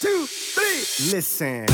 [0.00, 1.16] two, three.
[1.16, 1.66] Listen.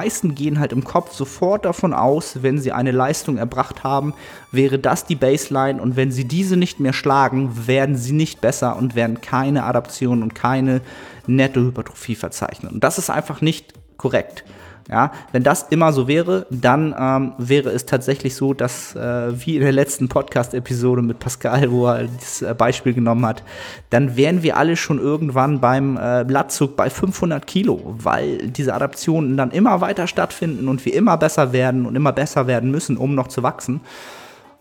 [0.00, 4.14] meisten gehen halt im Kopf sofort davon aus, wenn sie eine Leistung erbracht haben,
[4.50, 8.76] wäre das die Baseline und wenn sie diese nicht mehr schlagen, werden sie nicht besser
[8.76, 10.80] und werden keine Adaption und keine
[11.26, 12.72] Nettohypertrophie verzeichnen.
[12.72, 14.42] Und das ist einfach nicht korrekt.
[14.90, 19.54] Ja, wenn das immer so wäre, dann ähm, wäre es tatsächlich so, dass äh, wie
[19.54, 23.44] in der letzten Podcast-Episode mit Pascal, wo er dieses äh, Beispiel genommen hat,
[23.90, 29.36] dann wären wir alle schon irgendwann beim äh, Blattzug bei 500 Kilo, weil diese Adaptionen
[29.36, 33.14] dann immer weiter stattfinden und wir immer besser werden und immer besser werden müssen, um
[33.14, 33.82] noch zu wachsen.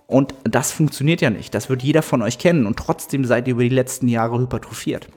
[0.05, 1.55] Und das funktioniert ja nicht.
[1.55, 5.07] Das wird jeder von euch kennen und trotzdem seid ihr über die letzten Jahre hypertrophiert.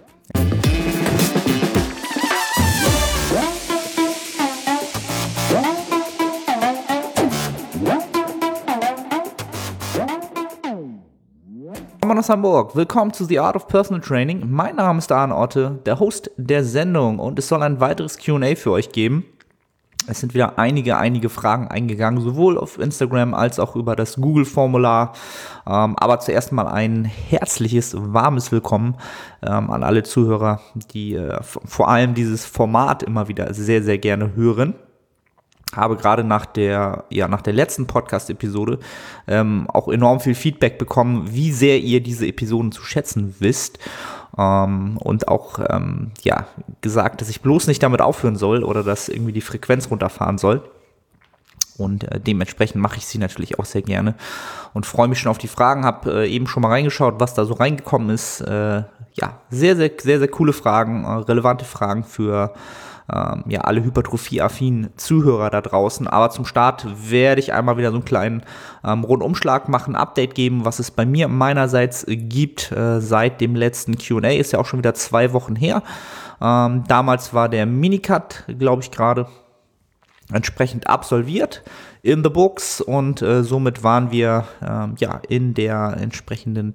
[12.05, 12.75] Moin aus Hamburg.
[12.75, 14.51] Willkommen zu The Art of Personal Training.
[14.51, 18.57] Mein Name ist Arne Otte, der Host der Sendung und es soll ein weiteres Q&A
[18.57, 19.25] für euch geben.
[20.09, 25.13] Es sind wieder einige, einige Fragen eingegangen, sowohl auf Instagram als auch über das Google-Formular.
[25.65, 28.97] Ähm, aber zuerst mal ein herzliches, warmes Willkommen
[29.41, 30.61] ähm, an alle Zuhörer,
[30.93, 34.75] die äh, vor allem dieses Format immer wieder sehr, sehr gerne hören
[35.75, 38.79] habe gerade nach der, ja, nach der letzten Podcast-Episode
[39.27, 43.79] ähm, auch enorm viel Feedback bekommen, wie sehr ihr diese Episoden zu schätzen wisst.
[44.37, 46.47] Ähm, und auch ähm, ja,
[46.81, 50.63] gesagt, dass ich bloß nicht damit aufhören soll oder dass irgendwie die Frequenz runterfahren soll.
[51.79, 54.15] Und äh, dementsprechend mache ich sie natürlich auch sehr gerne
[54.75, 55.85] und freue mich schon auf die Fragen.
[55.85, 58.41] Habe äh, eben schon mal reingeschaut, was da so reingekommen ist.
[58.41, 58.85] Äh,
[59.15, 62.55] ja, sehr, sehr, sehr, sehr coole Fragen, äh, relevante Fragen für
[63.15, 66.07] ähm, ja, alle hypertrophie-affinen Zuhörer da draußen.
[66.07, 68.43] Aber zum Start werde ich einmal wieder so einen kleinen
[68.85, 73.97] ähm, Rundumschlag machen, Update geben, was es bei mir meinerseits gibt äh, seit dem letzten
[73.99, 74.31] QA.
[74.31, 75.83] Ist ja auch schon wieder zwei Wochen her.
[76.41, 79.27] Ähm, damals war der Minicut, glaube ich, gerade
[80.33, 81.63] entsprechend absolviert
[82.03, 86.75] in the books und äh, somit waren wir ähm, ja in der entsprechenden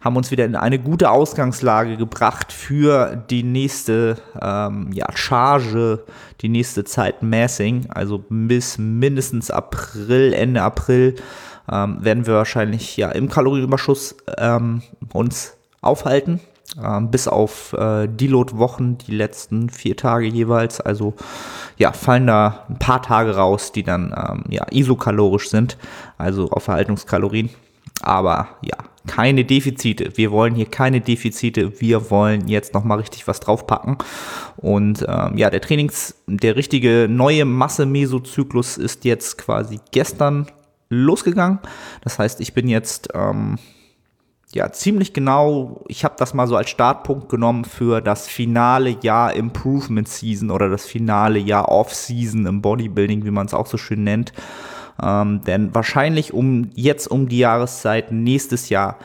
[0.00, 6.04] haben uns wieder in eine gute Ausgangslage gebracht für die nächste ähm, ja, Charge,
[6.40, 11.14] die nächste Zeit Massing, also bis mindestens April, Ende April
[11.70, 14.82] ähm, werden wir wahrscheinlich ja im Kalorienüberschuss ähm,
[15.12, 16.40] uns aufhalten
[16.82, 20.80] ähm, bis auf äh, Deload-Wochen, die letzten vier Tage jeweils.
[20.80, 21.14] Also
[21.78, 25.78] ja, fallen da ein paar Tage raus, die dann ähm, ja, isokalorisch sind,
[26.18, 27.50] also auf Verhaltungskalorien.
[28.02, 28.76] Aber ja,
[29.06, 30.16] keine Defizite.
[30.16, 31.80] Wir wollen hier keine Defizite.
[31.80, 33.96] Wir wollen jetzt nochmal richtig was draufpacken.
[34.56, 40.46] Und ähm, ja, der Trainings, der richtige neue Masse-Mesozyklus ist jetzt quasi gestern
[40.88, 41.58] losgegangen.
[42.02, 43.58] Das heißt, ich bin jetzt ähm,
[44.56, 49.34] ja, ziemlich genau, ich habe das mal so als Startpunkt genommen für das finale Jahr
[49.34, 54.02] Improvement Season oder das finale Jahr Off-Season im Bodybuilding, wie man es auch so schön
[54.02, 54.32] nennt.
[55.02, 58.96] Ähm, denn wahrscheinlich um jetzt um die Jahreszeit nächstes Jahr,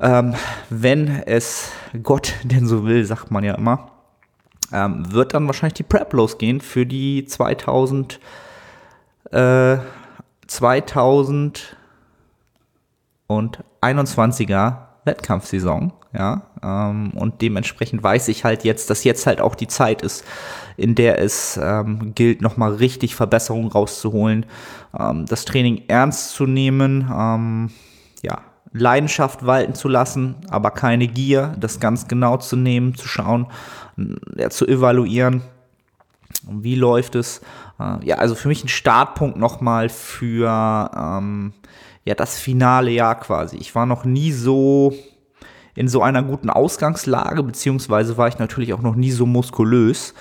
[0.00, 0.34] ähm,
[0.70, 1.72] wenn es
[2.04, 3.90] Gott denn so will, sagt man ja immer,
[4.72, 8.20] ähm, wird dann wahrscheinlich die Prep losgehen für die 2000
[9.32, 9.78] äh,
[10.46, 11.76] 2000
[13.26, 19.54] und 21er Wettkampfsaison, ja, ähm, und dementsprechend weiß ich halt jetzt, dass jetzt halt auch
[19.54, 20.24] die Zeit ist,
[20.76, 24.46] in der es ähm, gilt, nochmal richtig Verbesserungen rauszuholen,
[24.98, 27.70] ähm, das Training ernst zu nehmen, ähm,
[28.22, 33.46] ja, Leidenschaft walten zu lassen, aber keine Gier, das ganz genau zu nehmen, zu schauen,
[34.36, 35.42] ja, zu evaluieren,
[36.48, 37.40] wie läuft es.
[37.78, 41.52] Äh, ja, also für mich ein Startpunkt nochmal für ähm,
[42.04, 43.56] ja das finale Jahr quasi.
[43.56, 44.92] Ich war noch nie so
[45.74, 50.14] in so einer guten Ausgangslage, beziehungsweise war ich natürlich auch noch nie so muskulös.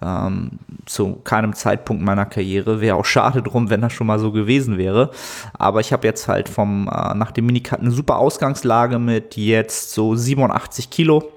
[0.00, 2.80] Ähm, zu keinem Zeitpunkt meiner Karriere.
[2.80, 5.12] Wäre auch schade drum, wenn das schon mal so gewesen wäre.
[5.56, 9.92] Aber ich habe jetzt halt vom, äh, nach dem Minicut eine super Ausgangslage mit jetzt
[9.92, 11.30] so 87 Kilo.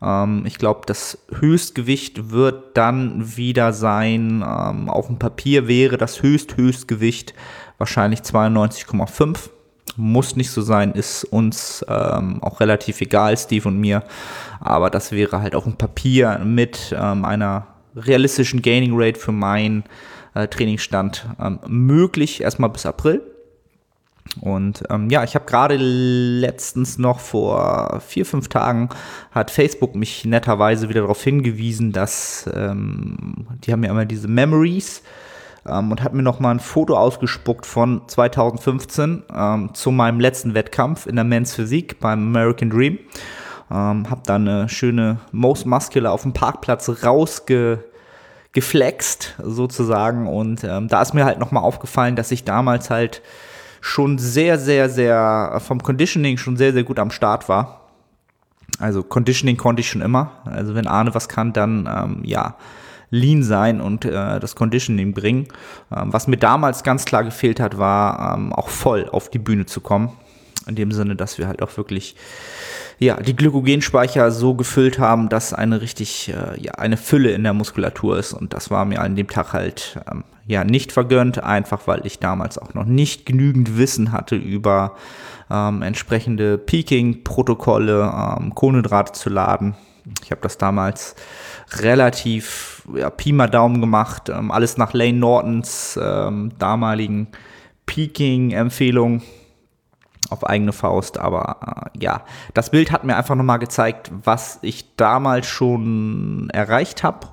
[0.00, 6.22] Ähm, ich glaube, das Höchstgewicht wird dann wieder sein, ähm, auf dem Papier wäre das
[6.22, 7.34] Höchst-Höchstgewicht
[7.78, 9.50] wahrscheinlich 92,5.
[9.96, 14.02] Muss nicht so sein, ist uns ähm, auch relativ egal, Steve und mir.
[14.60, 19.84] Aber das wäre halt auch ein Papier mit ähm, einer realistischen Gaining Rate für meinen
[20.34, 23.22] äh, Trainingsstand ähm, möglich, erstmal bis April.
[24.40, 28.90] Und ähm, ja, ich habe gerade letztens noch vor vier, fünf Tagen
[29.30, 35.02] hat Facebook mich netterweise wieder darauf hingewiesen, dass ähm, die haben ja immer diese Memories
[35.68, 40.54] ähm, und hat mir noch mal ein Foto ausgespuckt von 2015 ähm, zu meinem letzten
[40.54, 42.98] Wettkampf in der Men's Physik beim American Dream.
[43.70, 51.02] Ähm, hab dann eine schöne Most Muscular auf dem Parkplatz rausgeflext sozusagen und ähm, da
[51.02, 53.22] ist mir halt noch mal aufgefallen, dass ich damals halt
[53.80, 57.82] schon sehr, sehr, sehr vom Conditioning schon sehr, sehr gut am Start war.
[58.78, 60.32] Also Conditioning konnte ich schon immer.
[60.44, 62.56] Also wenn Arne was kann, dann ähm, ja
[63.16, 65.48] lean sein und äh, das Conditioning bringen.
[65.94, 69.66] Ähm, was mir damals ganz klar gefehlt hat, war ähm, auch voll auf die Bühne
[69.66, 70.12] zu kommen.
[70.66, 72.16] In dem Sinne, dass wir halt auch wirklich
[72.98, 77.52] ja, die Glykogenspeicher so gefüllt haben, dass eine richtig, äh, ja, eine Fülle in der
[77.52, 78.32] Muskulatur ist.
[78.32, 82.20] Und das war mir an dem Tag halt ähm, ja nicht vergönnt, einfach weil ich
[82.20, 84.96] damals auch noch nicht genügend Wissen hatte über
[85.50, 89.74] ähm, entsprechende Peaking-Protokolle, ähm, Kohlenhydrate zu laden.
[90.22, 91.16] Ich habe das damals
[91.72, 97.28] relativ ja, Pi mal Daumen gemacht, ähm, alles nach Lane Nortons ähm, damaligen
[97.86, 99.22] Peaking-Empfehlung
[100.30, 102.22] auf eigene Faust, aber äh, ja,
[102.54, 107.28] das Bild hat mir einfach nochmal gezeigt, was ich damals schon erreicht habe,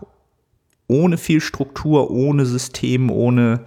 [0.87, 3.61] ohne viel Struktur, ohne System, ohne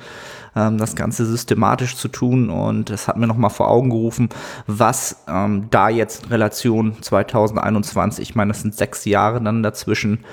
[0.55, 2.51] ähm, das Ganze systematisch zu tun.
[2.51, 4.29] Und es hat mir nochmal vor Augen gerufen,
[4.67, 10.25] was ähm, da jetzt in Relation 2021, ich meine, das sind sechs Jahre dann dazwischen,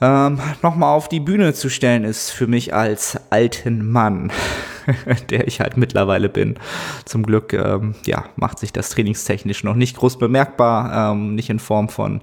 [0.00, 4.32] ähm, nochmal auf die Bühne zu stellen, ist für mich als alten Mann,
[5.30, 6.58] der ich halt mittlerweile bin.
[7.04, 11.58] Zum Glück, ähm, ja, macht sich das trainingstechnisch noch nicht groß bemerkbar, ähm, nicht in
[11.58, 12.22] Form von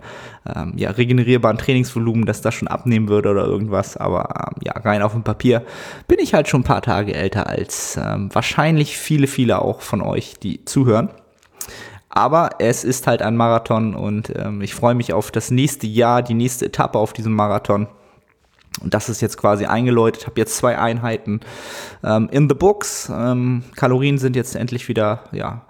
[0.55, 5.01] ähm, ja, regenerierbaren Trainingsvolumen, dass das schon abnehmen würde oder irgendwas, aber ähm, ja, rein
[5.01, 5.63] auf dem Papier
[6.07, 10.01] bin ich halt schon ein paar Tage älter als ähm, wahrscheinlich viele, viele auch von
[10.01, 11.09] euch, die zuhören.
[12.17, 16.23] Aber es ist halt ein Marathon und ähm, ich freue mich auf das nächste Jahr,
[16.23, 17.85] die nächste Etappe auf diesem Marathon.
[18.81, 20.25] Und das ist jetzt quasi eingeläutet.
[20.25, 21.41] Habe jetzt zwei Einheiten
[22.03, 23.11] ähm, in the books.
[23.13, 25.67] Ähm, Kalorien sind jetzt endlich wieder ja,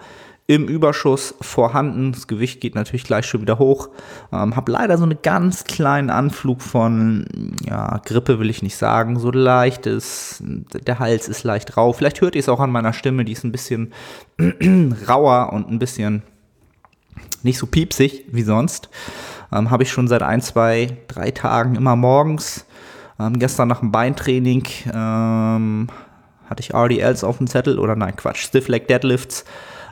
[0.47, 2.13] im Überschuss vorhanden.
[2.13, 3.89] Das Gewicht geht natürlich gleich schon wieder hoch.
[4.31, 7.25] Ähm, habe leider so einen ganz kleinen Anflug von
[7.65, 9.19] ja, Grippe, will ich nicht sagen.
[9.19, 11.91] So leichtes, der Hals ist leicht rau.
[11.91, 13.91] Vielleicht hört ihr es auch an meiner Stimme, die ist ein bisschen
[15.09, 16.23] rauer und ein bisschen
[17.43, 18.89] nicht so piepsig wie sonst.
[19.51, 22.65] Ähm, Habe ich schon seit ein, zwei, drei Tagen immer morgens.
[23.19, 24.63] Ähm, gestern nach dem Beintraining
[24.93, 25.87] ähm,
[26.49, 29.45] hatte ich RDLs auf dem Zettel oder nein, Quatsch, Stiff Leg Deadlifts,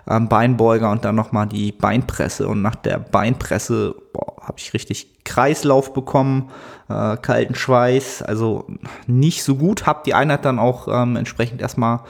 [0.08, 2.48] ähm, Beinbeuger und dann nochmal die Beinpresse.
[2.48, 3.96] Und nach der Beinpresse
[4.42, 6.50] habe ich richtig Kreislauf bekommen,
[6.90, 8.66] äh, kalten Schweiß, also
[9.08, 9.86] nicht so gut.
[9.86, 12.02] Habe die Einheit dann auch ähm, entsprechend erstmal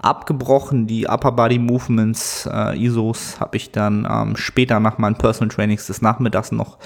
[0.00, 0.86] abgebrochen.
[0.86, 5.86] Die Upper Body Movements, äh, ISOs, habe ich dann ähm, später nach meinen Personal Trainings
[5.86, 6.78] des Nachmittags noch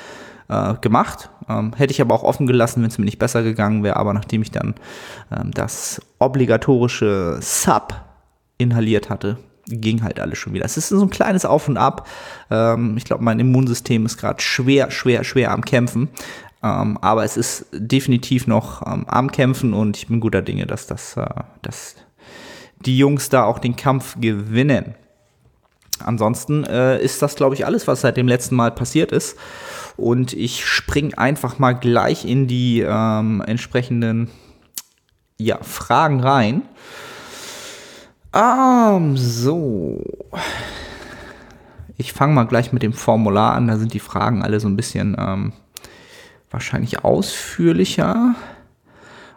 [0.49, 1.31] äh, gemacht.
[1.49, 3.97] Ähm, hätte ich aber auch offen gelassen, wenn es mir nicht besser gegangen wäre.
[3.97, 4.75] Aber nachdem ich dann
[5.31, 7.95] ähm, das obligatorische Sub
[8.59, 9.39] inhaliert hatte,
[9.71, 10.65] ging halt alles schon wieder.
[10.65, 12.07] Es ist so ein kleines Auf und Ab.
[12.51, 16.09] Ähm, ich glaube, mein Immunsystem ist gerade schwer, schwer, schwer am Kämpfen.
[16.63, 20.87] Ähm, aber es ist definitiv noch ähm, am Kämpfen und ich bin guter Dinge, dass
[20.87, 21.27] das, äh,
[21.63, 21.95] dass
[22.85, 24.95] die Jungs da auch den Kampf gewinnen.
[26.05, 29.37] Ansonsten äh, ist das, glaube ich, alles, was seit dem letzten Mal passiert ist.
[29.97, 34.31] Und ich spring einfach mal gleich in die ähm, entsprechenden
[35.39, 36.63] ja, Fragen rein.
[38.33, 40.05] Um, so.
[41.97, 43.67] Ich fange mal gleich mit dem Formular an.
[43.67, 45.53] Da sind die Fragen alle so ein bisschen ähm,
[46.51, 48.35] wahrscheinlich ausführlicher.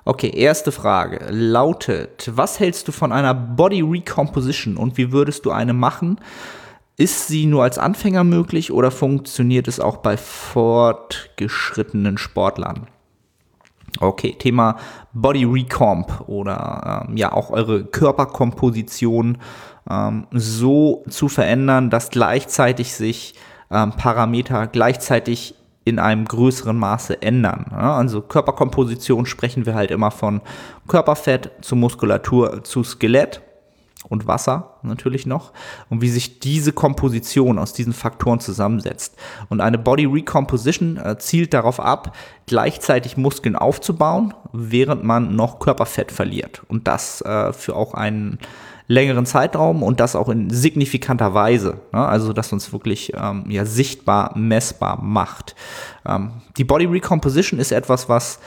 [0.04, 5.52] Okay, erste Frage lautet, was hältst du von einer Body Recomposition und wie würdest du
[5.52, 6.20] eine machen?
[6.98, 12.88] Ist sie nur als Anfänger möglich oder funktioniert es auch bei fortgeschrittenen Sportlern?
[14.00, 14.78] Okay, Thema
[15.14, 19.38] Body Recomp oder ähm, ja auch eure Körperkomposition
[19.90, 23.36] ähm, so zu verändern, dass gleichzeitig sich
[23.70, 27.72] ähm, Parameter gleichzeitig in einem größeren Maße ändern.
[27.72, 30.42] Also Körperkomposition sprechen wir halt immer von
[30.88, 33.42] Körperfett zu Muskulatur zu Skelett
[34.10, 35.54] und Wasser natürlich noch
[35.90, 39.16] und wie sich diese Komposition aus diesen Faktoren zusammensetzt.
[39.50, 42.16] Und eine Body Recomposition äh, zielt darauf ab,
[42.48, 46.64] gleichzeitig Muskeln aufzubauen, während man noch Körperfett verliert.
[46.68, 48.40] Und das äh, für auch einen
[48.92, 51.80] längeren Zeitraum und das auch in signifikanter Weise.
[51.92, 52.06] Ne?
[52.06, 55.56] Also, dass uns wirklich ähm, ja, sichtbar, messbar macht.
[56.06, 58.40] Ähm, die Body Recomposition ist etwas, was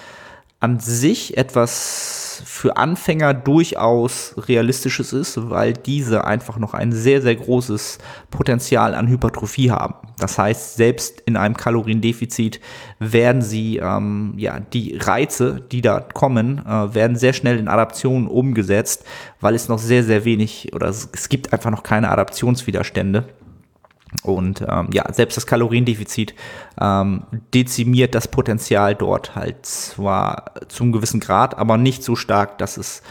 [0.64, 7.22] an sich etwas was für Anfänger durchaus realistisches ist, weil diese einfach noch ein sehr,
[7.22, 7.98] sehr großes
[8.30, 9.94] Potenzial an Hypertrophie haben.
[10.18, 12.60] Das heißt, selbst in einem Kaloriendefizit
[12.98, 18.26] werden sie, ähm, ja, die Reize, die da kommen, äh, werden sehr schnell in Adaptionen
[18.26, 19.04] umgesetzt,
[19.40, 23.24] weil es noch sehr, sehr wenig oder es, es gibt einfach noch keine Adaptionswiderstände.
[24.22, 26.34] Und ähm, ja, selbst das Kaloriendefizit
[26.80, 32.76] ähm, dezimiert das Potenzial dort halt zwar zum gewissen Grad, aber nicht so stark, dass
[32.76, 33.02] es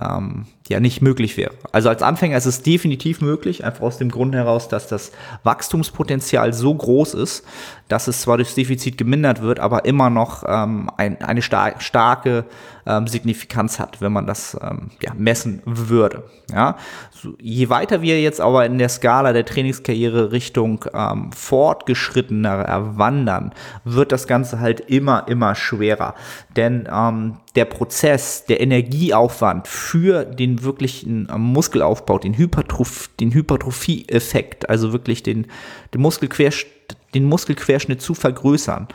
[0.00, 1.52] ähm, ja nicht möglich wäre.
[1.72, 5.12] Also als Anfänger ist es definitiv möglich, einfach aus dem Grund heraus, dass das
[5.42, 7.44] Wachstumspotenzial so groß ist,
[7.88, 12.44] dass es zwar durchs Defizit gemindert wird, aber immer noch ähm, ein, eine star starke
[12.86, 16.24] ähm, Signifikanz hat, wenn man das ähm, ja, messen würde.
[16.52, 16.76] Ja?
[17.10, 23.52] So, je weiter wir jetzt aber in der Skala der Trainingskarriere Richtung ähm, fortgeschrittener wandern,
[23.84, 26.14] wird das Ganze halt immer, immer schwerer.
[26.56, 34.68] Denn ähm, der Prozess, der Energieaufwand für den wirklichen ähm, Muskelaufbau, den, Hypertroph den Hypertrophie-Effekt,
[34.68, 35.46] also wirklich den,
[35.94, 38.88] den Muskelquerschnitt den Muskelquerschnitt zu vergrößern.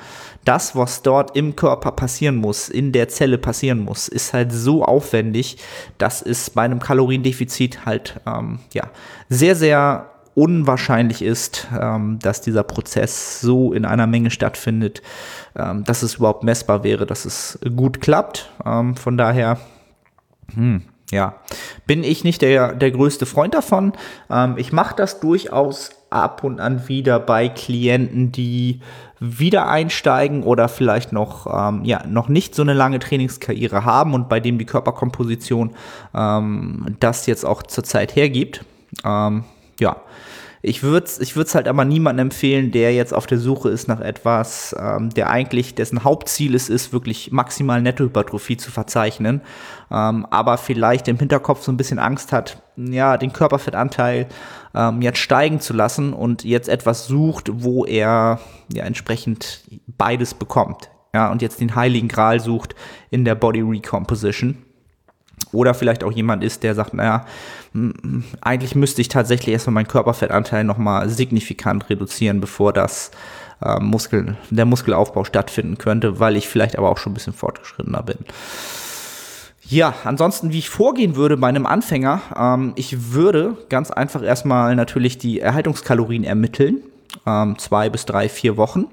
[0.46, 4.84] Das, was dort im Körper passieren muss, in der Zelle passieren muss, ist halt so
[4.84, 5.58] aufwendig,
[5.98, 8.90] dass es bei einem Kaloriendefizit halt ähm, ja,
[9.30, 15.02] sehr, sehr unwahrscheinlich ist, ähm, dass dieser Prozess so in einer Menge stattfindet,
[15.56, 18.52] ähm, dass es überhaupt messbar wäre, dass es gut klappt.
[18.66, 19.60] Ähm, von daher,
[20.54, 21.36] hm, ja,
[21.86, 23.94] bin ich nicht der, der größte Freund davon.
[24.30, 28.80] Ähm, ich mache das durchaus ab und an wieder bei Klienten, die
[29.20, 34.30] wieder einsteigen oder vielleicht noch, ähm, ja, noch nicht so eine lange Trainingskarriere haben und
[34.30, 35.72] bei dem die Körperkomposition
[36.14, 38.66] ähm, das jetzt auch zurzeit hergibt.
[39.06, 39.46] Ähm,
[39.80, 39.98] ja,
[40.66, 44.00] ich würde es ich halt aber niemandem empfehlen, der jetzt auf der Suche ist nach
[44.00, 49.42] etwas, ähm, der eigentlich, dessen Hauptziel es ist, wirklich maximal Nettohypertrophie zu verzeichnen,
[49.92, 54.28] ähm, aber vielleicht im Hinterkopf so ein bisschen Angst hat, ja, den Körperfettanteil
[54.76, 58.40] ähm, jetzt steigen zu lassen und jetzt etwas sucht, wo er
[58.72, 60.90] ja entsprechend beides bekommt.
[61.14, 62.76] Ja, und jetzt den heiligen Gral sucht
[63.12, 64.58] in der Body Recomposition.
[65.52, 67.26] Oder vielleicht auch jemand ist, der sagt, naja,
[68.42, 73.12] eigentlich müsste ich tatsächlich erstmal meinen Körperfettanteil nochmal signifikant reduzieren, bevor das
[73.62, 78.02] äh, Muskel, der Muskelaufbau stattfinden könnte, weil ich vielleicht aber auch schon ein bisschen fortgeschrittener
[78.02, 78.18] bin.
[79.74, 84.76] Ja, ansonsten, wie ich vorgehen würde bei einem Anfänger, ähm, ich würde ganz einfach erstmal
[84.76, 86.84] natürlich die Erhaltungskalorien ermitteln,
[87.26, 88.86] ähm, zwei bis drei, vier Wochen.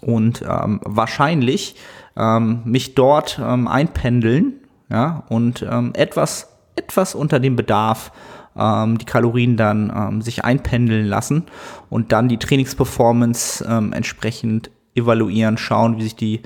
[0.00, 1.76] Und ähm, wahrscheinlich
[2.16, 4.54] ähm, mich dort ähm, einpendeln
[4.90, 8.10] ja, und ähm, etwas, etwas unter dem Bedarf
[8.52, 11.46] die Kalorien dann sich einpendeln lassen
[11.88, 16.42] und dann die Trainingsperformance entsprechend evaluieren, schauen, wie sich die,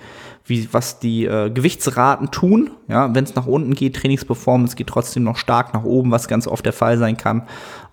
[0.46, 2.70] wie, was die äh, Gewichtsraten tun.
[2.88, 6.46] Ja, wenn es nach unten geht, Trainingsperformance geht trotzdem noch stark nach oben, was ganz
[6.46, 7.44] oft der Fall sein kann,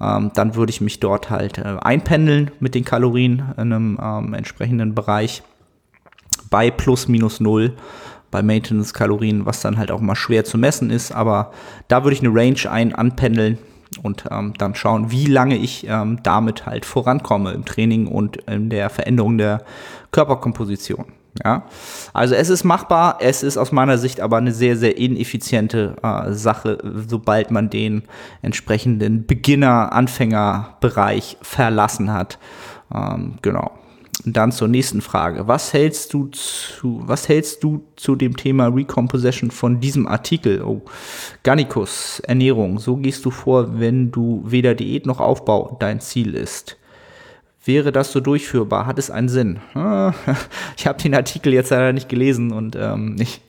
[0.02, 4.34] ähm, dann würde ich mich dort halt äh, einpendeln mit den Kalorien in einem ähm,
[4.34, 5.44] entsprechenden Bereich
[6.50, 7.74] bei plus minus null
[8.32, 11.12] bei Maintenance-Kalorien, was dann halt auch mal schwer zu messen ist.
[11.12, 11.52] Aber
[11.88, 13.58] da würde ich eine Range ein anpendeln
[14.04, 18.70] und ähm, dann schauen, wie lange ich ähm, damit halt vorankomme im Training und in
[18.70, 19.64] der Veränderung der
[20.12, 21.06] Körperkomposition.
[21.46, 21.64] Ja,
[22.14, 26.34] also es ist machbar, es ist aus meiner Sicht aber eine sehr, sehr ineffiziente äh,
[26.34, 28.04] Sache, sobald man den
[28.42, 32.38] entsprechenden Beginner-Anfänger-Bereich verlassen hat.
[32.94, 33.72] Ähm, genau.
[34.26, 35.48] Und dann zur nächsten Frage.
[35.48, 40.62] Was hältst du zu, was hältst du zu dem Thema Recomposition von diesem Artikel?
[40.64, 40.82] Oh,
[41.44, 42.78] Garnicus, Ernährung.
[42.78, 46.76] So gehst du vor, wenn du weder Diät noch Aufbau dein Ziel ist.
[47.64, 48.88] Wäre das so durchführbar?
[48.88, 49.60] Hat es einen Sinn?
[49.76, 50.14] Ah,
[50.78, 53.42] ich habe den Artikel jetzt leider nicht gelesen und ähm, ich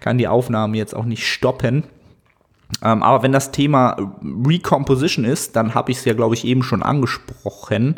[0.00, 1.84] kann die Aufnahmen jetzt auch nicht stoppen.
[2.82, 6.62] Ähm, aber wenn das Thema Recomposition ist, dann habe ich es ja, glaube ich, eben
[6.62, 7.96] schon angesprochen.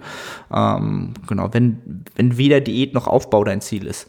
[0.52, 4.08] Ähm, genau, wenn, wenn weder Diät noch Aufbau dein Ziel ist.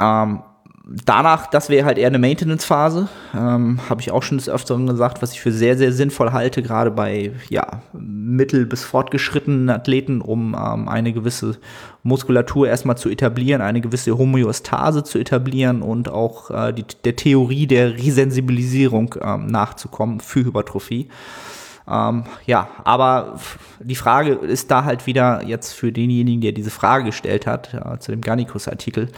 [0.00, 0.42] Ähm,
[0.86, 3.08] danach, das wäre halt eher eine Maintenance-Phase.
[3.34, 6.62] Ähm, Habe ich auch schon des Öfteren gesagt, was ich für sehr, sehr sinnvoll halte,
[6.62, 11.56] gerade bei ja, mittel- bis fortgeschrittenen Athleten, um ähm, eine gewisse
[12.02, 17.66] Muskulatur erstmal zu etablieren, eine gewisse Homöostase zu etablieren und auch äh, die, der Theorie
[17.66, 21.08] der Resensibilisierung ähm, nachzukommen für Hypertrophie.
[21.88, 23.38] Ähm, ja, aber
[23.80, 27.98] die Frage ist da halt wieder jetzt für denjenigen, der diese Frage gestellt hat, äh,
[27.98, 29.08] zu dem Garnicus-Artikel,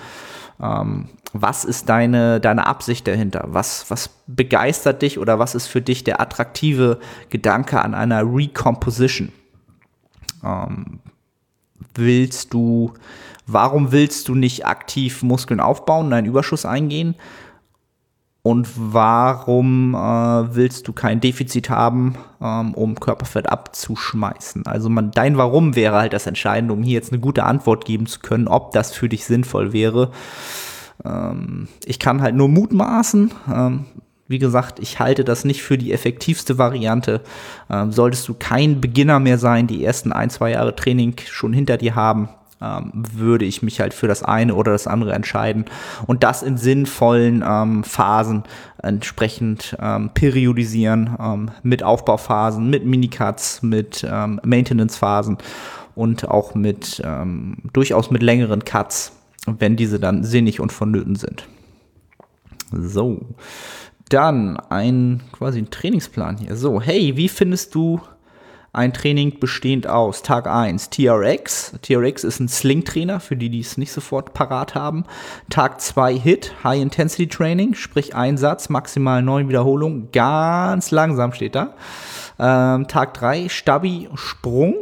[0.61, 3.45] ähm, was ist deine, deine Absicht dahinter?
[3.49, 6.99] Was, was begeistert dich oder was ist für dich der attraktive
[7.29, 9.33] Gedanke an einer Recomposition?
[10.43, 11.01] Ähm,
[11.95, 12.95] willst du,
[13.47, 17.17] warum willst du nicht aktiv Muskeln aufbauen, einen Überschuss eingehen?
[18.47, 24.69] Und warum äh, willst du kein Defizit haben, ähm, um Körperfett abzuschmeißen?
[24.69, 28.07] Also man, dein Warum wäre halt das Entscheidende, um hier jetzt eine gute Antwort geben
[28.07, 30.13] zu können, ob das für dich sinnvoll wäre.
[31.05, 33.33] Ähm, ich kann halt nur mutmaßen.
[33.53, 33.87] Ähm,
[34.29, 37.23] wie gesagt, ich halte das nicht für die effektivste Variante.
[37.69, 41.79] Ähm, solltest du kein Beginner mehr sein, die ersten ein, zwei Jahre Training schon hinter
[41.79, 42.29] dir haben,
[42.61, 45.67] ähm, würde ich mich halt für das eine oder das andere entscheiden
[46.07, 48.45] und das in sinnvollen ähm, Phasen
[48.83, 55.39] entsprechend ähm, periodisieren ähm, mit Aufbauphasen, mit Minicuts, mit ähm, Maintenance-Phasen
[55.95, 59.13] und auch mit ähm, durchaus mit längeren Cuts,
[59.47, 61.47] wenn diese dann sinnig und vonnöten sind.
[62.73, 63.21] So,
[64.09, 66.57] dann ein quasi ein Trainingsplan hier.
[66.57, 68.01] So, hey, wie findest du
[68.77, 71.77] ein Training bestehend aus Tag 1 TRX.
[71.81, 75.05] TRX ist ein Sling-Trainer, für die, die es nicht sofort parat haben.
[75.49, 81.75] Tag 2 HIT, High Intensity Training, sprich Einsatz, maximal 9 Wiederholungen, ganz langsam steht da.
[82.39, 84.75] Ähm, Tag 3 Stabi Sprung.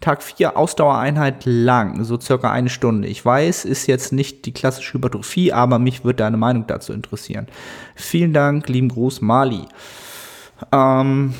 [0.00, 3.08] Tag 4 Ausdauereinheit lang, so circa eine Stunde.
[3.08, 7.48] Ich weiß, ist jetzt nicht die klassische Hypertrophie, aber mich würde deine Meinung dazu interessieren.
[7.96, 9.64] Vielen Dank, lieben Gruß, Mali.
[10.72, 11.34] Ähm,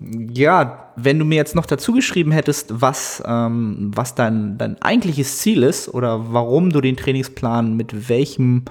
[0.00, 5.38] ja, wenn du mir jetzt noch dazu geschrieben hättest, was, ähm, was dein, dein eigentliches
[5.38, 8.64] Ziel ist oder warum du den Trainingsplan mit welchem,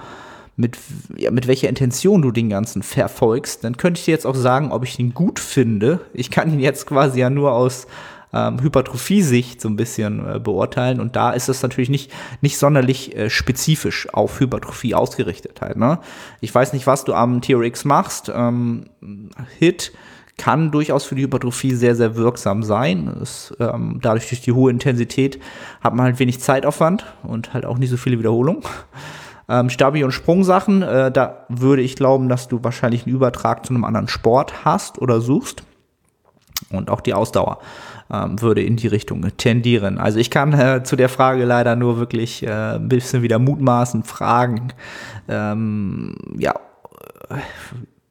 [0.56, 0.78] mit,
[1.16, 4.72] ja, mit welcher Intention du den ganzen verfolgst, dann könnte ich dir jetzt auch sagen,
[4.72, 6.02] ob ich den gut finde.
[6.14, 7.86] Ich kann ihn jetzt quasi ja nur aus
[8.34, 13.16] ähm, Hypertrophie-Sicht so ein bisschen äh, beurteilen und da ist es natürlich nicht, nicht sonderlich
[13.16, 15.78] äh, spezifisch auf Hypertrophie ausgerichtet halt.
[15.78, 16.00] Ne?
[16.42, 18.32] Ich weiß nicht, was du am TRX machst.
[18.34, 18.86] Ähm,
[19.60, 19.92] Hit
[20.40, 23.14] kann durchaus für die Hypertrophie sehr, sehr wirksam sein.
[23.22, 25.40] Es, ähm, dadurch durch die hohe Intensität
[25.82, 28.64] hat man halt wenig Zeitaufwand und halt auch nicht so viele Wiederholungen.
[29.52, 33.74] Ähm, Stabi- und Sprungsachen, äh, da würde ich glauben, dass du wahrscheinlich einen Übertrag zu
[33.74, 35.64] einem anderen Sport hast oder suchst.
[36.70, 37.58] Und auch die Ausdauer
[38.12, 39.98] ähm, würde in die Richtung tendieren.
[39.98, 44.04] Also ich kann äh, zu der Frage leider nur wirklich äh, ein bisschen wieder mutmaßen,
[44.04, 44.72] fragen.
[45.28, 46.54] Ähm, ja,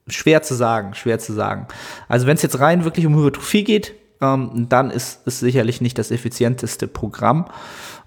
[0.08, 1.66] schwer zu sagen, schwer zu sagen.
[2.08, 5.98] Also wenn es jetzt rein wirklich um Hypertrophie geht, ähm, dann ist es sicherlich nicht
[5.98, 7.46] das effizienteste Programm.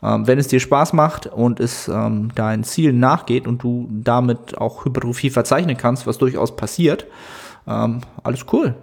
[0.04, 4.58] Ähm, wenn es dir Spaß macht und es ähm, deinen Zielen nachgeht und du damit
[4.58, 7.06] auch Hypertrophie verzeichnen kannst, was durchaus passiert,
[7.68, 8.76] ähm, alles cool.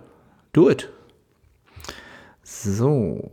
[0.53, 0.89] Do it.
[2.43, 3.31] So.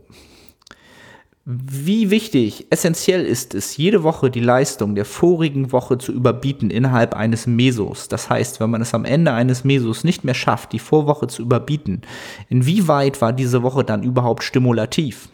[1.48, 7.14] Wie wichtig, essentiell ist es, jede Woche die Leistung der vorigen Woche zu überbieten innerhalb
[7.14, 8.08] eines Mesos.
[8.08, 11.42] Das heißt, wenn man es am Ende eines Mesos nicht mehr schafft, die Vorwoche zu
[11.42, 12.02] überbieten,
[12.48, 15.28] inwieweit war diese Woche dann überhaupt stimulativ?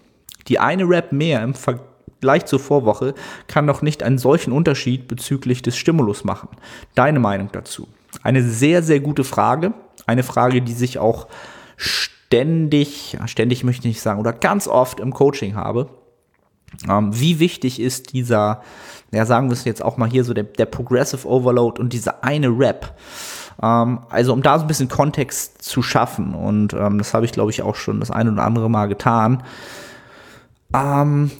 [0.48, 3.14] Die eine Rap mehr im Vergleich zur Vorwoche
[3.46, 6.50] kann doch nicht einen solchen Unterschied bezüglich des Stimulus machen.
[6.94, 7.88] Deine Meinung dazu?
[8.22, 9.72] Eine sehr, sehr gute Frage.
[10.04, 11.26] Eine Frage, die sich auch
[11.78, 15.88] ständig, ständig möchte ich nicht sagen, oder ganz oft im Coaching habe
[16.86, 18.62] wie wichtig ist dieser,
[19.12, 22.22] ja, sagen wir es jetzt auch mal hier so, der, der Progressive Overload und diese
[22.22, 22.96] eine Rap.
[23.62, 27.32] Ähm, also um da so ein bisschen Kontext zu schaffen und ähm, das habe ich
[27.32, 29.42] glaube ich auch schon das eine oder andere Mal getan.
[30.74, 31.30] Ähm,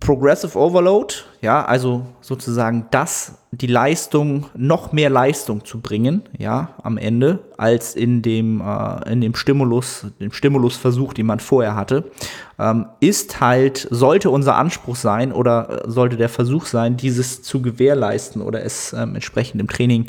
[0.00, 6.98] Progressive Overload, ja, also sozusagen das, die Leistung, noch mehr Leistung zu bringen, ja, am
[6.98, 12.10] Ende, als in dem, äh, in dem Stimulus, dem Stimulusversuch, den man vorher hatte,
[12.58, 17.62] ähm, ist halt, sollte unser Anspruch sein oder äh, sollte der Versuch sein, dieses zu
[17.62, 20.06] gewährleisten oder es ähm, entsprechend im Training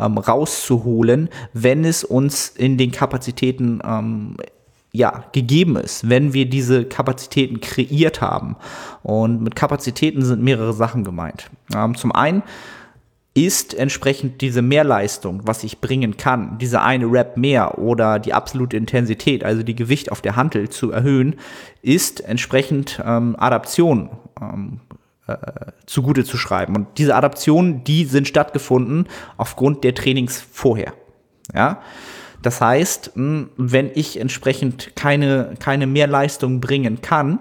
[0.00, 4.36] ähm, rauszuholen, wenn es uns in den Kapazitäten ähm,
[4.92, 8.56] ja, gegeben ist, wenn wir diese Kapazitäten kreiert haben.
[9.02, 11.50] Und mit Kapazitäten sind mehrere Sachen gemeint.
[11.74, 12.42] Ähm, zum einen
[13.34, 18.76] ist entsprechend diese Mehrleistung, was ich bringen kann, diese eine Rap mehr oder die absolute
[18.76, 21.36] Intensität, also die Gewicht auf der Hantel zu erhöhen,
[21.82, 24.80] ist entsprechend ähm, Adaption ähm,
[25.28, 25.36] äh,
[25.86, 26.74] zugute zu schreiben.
[26.74, 30.94] Und diese Adaptionen, die sind stattgefunden aufgrund der Trainings vorher.
[31.54, 31.80] Ja.
[32.42, 37.38] Das heißt, hm, wenn ich entsprechend keine, keine Mehrleistung bringen kann,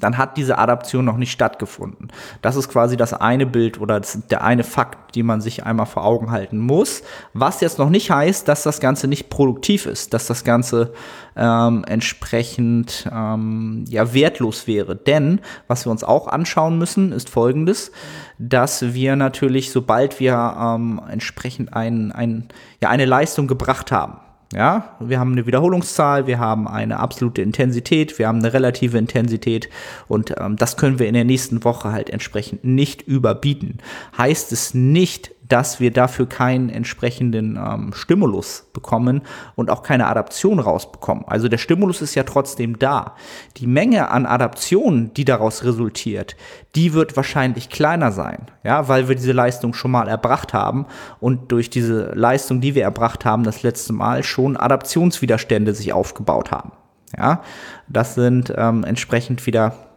[0.00, 2.08] dann hat diese Adaption noch nicht stattgefunden.
[2.42, 6.04] Das ist quasi das eine Bild oder der eine Fakt, die man sich einmal vor
[6.04, 7.02] Augen halten muss.
[7.32, 10.92] Was jetzt noch nicht heißt, dass das Ganze nicht produktiv ist, dass das Ganze
[11.36, 14.96] ähm, entsprechend ähm, ja wertlos wäre.
[14.96, 17.92] Denn was wir uns auch anschauen müssen, ist Folgendes,
[18.38, 22.48] dass wir natürlich, sobald wir ähm, entsprechend ein, ein,
[22.80, 24.18] ja, eine Leistung gebracht haben,
[24.52, 29.68] ja, wir haben eine Wiederholungszahl, wir haben eine absolute Intensität, wir haben eine relative Intensität
[30.08, 33.78] und ähm, das können wir in der nächsten Woche halt entsprechend nicht überbieten.
[34.18, 39.22] Heißt es nicht, dass wir dafür keinen entsprechenden ähm, Stimulus bekommen
[39.56, 41.24] und auch keine Adaption rausbekommen.
[41.26, 43.16] Also der Stimulus ist ja trotzdem da.
[43.56, 46.36] Die Menge an Adaption, die daraus resultiert,
[46.74, 50.86] die wird wahrscheinlich kleiner sein, ja, weil wir diese Leistung schon mal erbracht haben
[51.18, 56.52] und durch diese Leistung, die wir erbracht haben, das letzte Mal schon Adaptionswiderstände sich aufgebaut
[56.52, 56.72] haben.
[57.18, 57.42] Ja,
[57.88, 59.89] das sind ähm, entsprechend wieder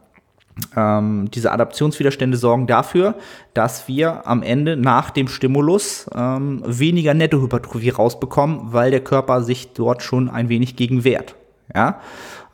[0.75, 3.15] ähm, diese Adaptionswiderstände sorgen dafür,
[3.53, 9.73] dass wir am Ende nach dem Stimulus ähm, weniger Nettohypertrophie rausbekommen, weil der Körper sich
[9.73, 11.35] dort schon ein wenig gegen wehrt.
[11.73, 11.99] Ja?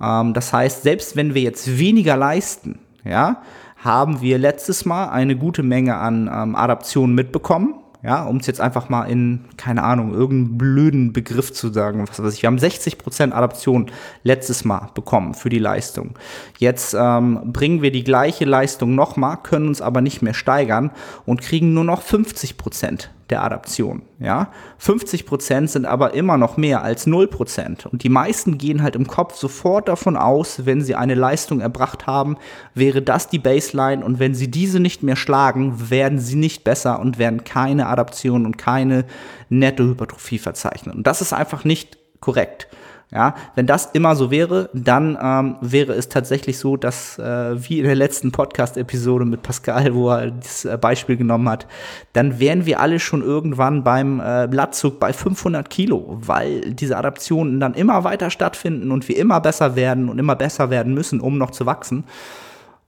[0.02, 3.42] Ähm, das heißt, selbst wenn wir jetzt weniger leisten, ja,
[3.78, 8.62] haben wir letztes Mal eine gute Menge an ähm, Adaptionen mitbekommen ja, um es jetzt
[8.62, 12.42] einfach mal in, keine Ahnung, irgendeinen blöden Begriff zu sagen, was weiß ich.
[12.42, 13.92] Wir haben 60% Adaption
[14.24, 16.18] letztes Mal bekommen für die Leistung.
[16.58, 20.92] Jetzt ähm, bringen wir die gleiche Leistung nochmal, können uns aber nicht mehr steigern
[21.26, 24.02] und kriegen nur noch 50% der Adaption.
[24.20, 24.52] Ja?
[24.78, 27.86] 50 Prozent sind aber immer noch mehr als 0 Prozent.
[27.86, 32.08] Und die meisten gehen halt im Kopf sofort davon aus, wenn sie eine Leistung erbracht
[32.08, 32.38] haben,
[32.74, 34.04] wäre das die Baseline.
[34.04, 38.46] Und wenn sie diese nicht mehr schlagen, werden sie nicht besser und werden keine Adaption
[38.46, 39.06] und keine
[39.50, 40.98] Nettohypertrophie verzeichnen.
[40.98, 42.68] Und das ist einfach nicht korrekt.
[43.12, 47.80] Ja, wenn das immer so wäre, dann ähm, wäre es tatsächlich so, dass äh, wie
[47.80, 51.66] in der letzten Podcast-Episode mit Pascal, wo er das äh, Beispiel genommen hat,
[52.14, 57.60] dann wären wir alle schon irgendwann beim äh, Blattzug bei 500 Kilo, weil diese Adaptionen
[57.60, 61.40] dann immer weiter stattfinden und wir immer besser werden und immer besser werden müssen, um
[61.40, 62.04] noch zu wachsen.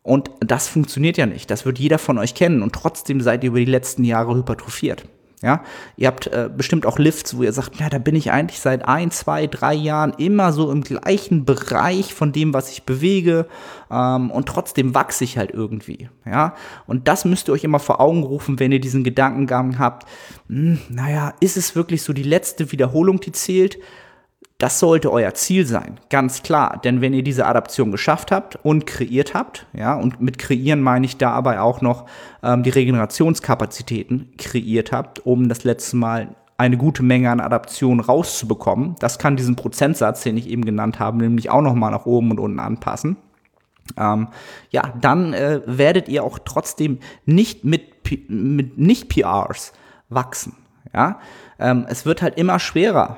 [0.03, 1.49] Und das funktioniert ja nicht.
[1.49, 5.05] Das wird jeder von euch kennen und trotzdem seid ihr über die letzten Jahre hypertrophiert.
[5.43, 5.63] Ja,
[5.97, 8.87] ihr habt äh, bestimmt auch Lifts, wo ihr sagt, ja, da bin ich eigentlich seit
[8.87, 13.47] ein, zwei, drei Jahren immer so im gleichen Bereich von dem, was ich bewege
[13.89, 16.09] ähm, und trotzdem wachse ich halt irgendwie.
[16.27, 16.53] Ja,
[16.85, 20.07] und das müsst ihr euch immer vor Augen rufen, wenn ihr diesen Gedankengang habt.
[20.47, 23.79] Hm, naja, ist es wirklich so die letzte Wiederholung, die zählt?
[24.61, 26.79] Das sollte euer Ziel sein, ganz klar.
[26.83, 31.07] Denn wenn ihr diese Adaption geschafft habt und kreiert habt, ja, und mit kreieren meine
[31.07, 32.05] ich dabei auch noch
[32.43, 38.95] ähm, die Regenerationskapazitäten kreiert habt, um das letzte Mal eine gute Menge an Adaption rauszubekommen.
[38.99, 42.39] Das kann diesen Prozentsatz, den ich eben genannt habe, nämlich auch nochmal nach oben und
[42.39, 43.17] unten anpassen.
[43.97, 44.27] Ähm,
[44.69, 47.81] ja, dann äh, werdet ihr auch trotzdem nicht mit,
[48.29, 49.73] mit Nicht-PRs
[50.09, 50.55] wachsen.
[50.93, 51.19] Ja,
[51.57, 53.17] ähm, es wird halt immer schwerer,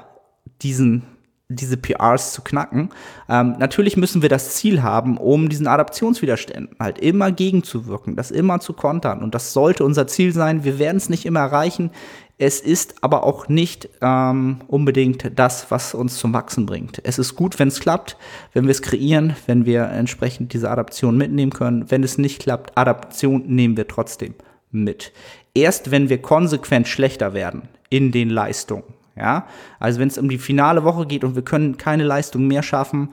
[0.62, 1.03] diesen
[1.49, 2.89] diese PRs zu knacken.
[3.29, 8.60] Ähm, natürlich müssen wir das Ziel haben, um diesen Adaptionswiderständen halt immer gegenzuwirken, das immer
[8.60, 9.21] zu kontern.
[9.21, 10.63] Und das sollte unser Ziel sein.
[10.63, 11.91] Wir werden es nicht immer erreichen.
[12.39, 16.99] Es ist aber auch nicht ähm, unbedingt das, was uns zum Wachsen bringt.
[17.03, 18.17] Es ist gut, wenn es klappt,
[18.53, 21.91] wenn wir es kreieren, wenn wir entsprechend diese Adaption mitnehmen können.
[21.91, 24.34] Wenn es nicht klappt, Adaption nehmen wir trotzdem
[24.71, 25.13] mit.
[25.53, 28.84] Erst wenn wir konsequent schlechter werden in den Leistungen,
[29.15, 29.47] ja,
[29.80, 33.10] also wenn es um die finale Woche geht und wir können keine Leistung mehr schaffen,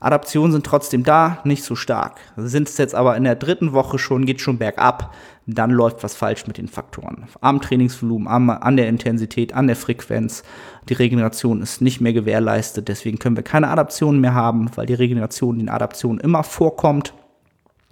[0.00, 2.20] Adaptionen sind trotzdem da, nicht so stark.
[2.36, 5.14] Sind es jetzt aber in der dritten Woche schon, geht schon bergab,
[5.46, 7.26] dann läuft was falsch mit den Faktoren.
[7.42, 10.42] Am Trainingsvolumen, am, an der Intensität, an der Frequenz.
[10.88, 14.94] Die Regeneration ist nicht mehr gewährleistet, deswegen können wir keine Adaptionen mehr haben, weil die
[14.94, 17.12] Regeneration den Adaptionen immer vorkommt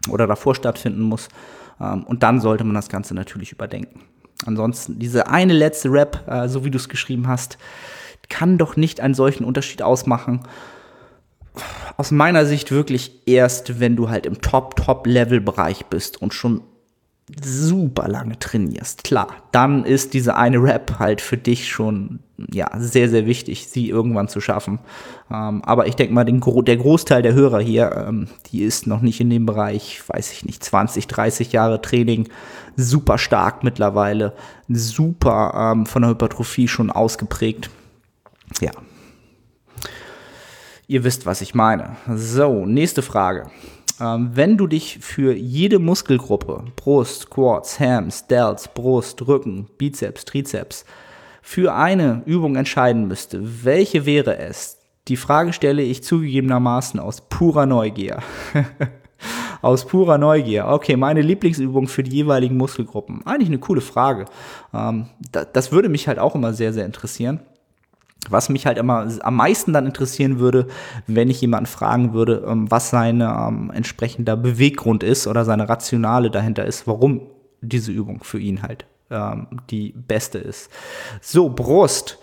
[0.09, 1.29] oder davor stattfinden muss.
[1.79, 4.01] Ähm, und dann sollte man das Ganze natürlich überdenken.
[4.47, 7.59] Ansonsten, diese eine letzte Rap, äh, so wie du es geschrieben hast,
[8.29, 10.41] kann doch nicht einen solchen Unterschied ausmachen.
[11.97, 16.63] Aus meiner Sicht wirklich erst, wenn du halt im Top-Top-Level-Bereich bist und schon
[17.45, 19.05] super lange trainierst.
[19.05, 22.21] Klar, dann ist diese eine Rap halt für dich schon
[22.53, 24.79] ja sehr sehr wichtig, sie irgendwann zu schaffen.
[25.31, 29.01] Ähm, aber ich denke mal, den, der Großteil der Hörer hier, ähm, die ist noch
[29.01, 32.29] nicht in dem Bereich, weiß ich nicht, 20, 30 Jahre Training,
[32.77, 34.35] super stark mittlerweile,
[34.69, 37.71] super ähm, von der Hypertrophie schon ausgeprägt.
[38.61, 38.71] Ja.
[40.87, 41.97] Ihr wisst, was ich meine.
[42.15, 43.51] So, nächste Frage.
[44.01, 50.85] Ähm, wenn du dich für jede Muskelgruppe, Brust, Quads, Hams, Delts, Brust, Rücken, Bizeps, Trizeps,
[51.43, 54.79] für eine Übung entscheiden müsste, welche wäre es?
[55.09, 58.19] Die Frage stelle ich zugegebenermaßen aus purer Neugier.
[59.63, 60.67] aus purer Neugier.
[60.69, 63.27] Okay, meine Lieblingsübung für die jeweiligen Muskelgruppen.
[63.27, 64.27] Eigentlich eine coole Frage.
[64.75, 67.41] Ähm, das würde mich halt auch immer sehr, sehr interessieren.
[68.29, 70.67] Was mich halt immer am meisten dann interessieren würde,
[71.07, 76.31] wenn ich jemanden fragen würde, ähm, was sein ähm, entsprechender Beweggrund ist oder seine Rationale
[76.31, 77.23] dahinter ist, warum
[77.61, 80.71] diese Übung für ihn halt ähm, die beste ist.
[81.21, 82.19] So, Brust.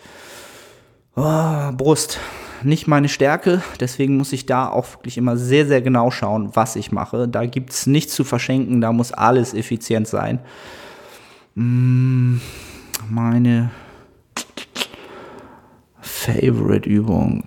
[1.15, 2.19] Oh, Brust.
[2.63, 6.75] Nicht meine Stärke, deswegen muss ich da auch wirklich immer sehr, sehr genau schauen, was
[6.75, 7.27] ich mache.
[7.27, 10.39] Da gibt es nichts zu verschenken, da muss alles effizient sein.
[11.55, 12.39] Mmh
[13.09, 13.71] meine
[16.15, 17.43] Favorite-Übung.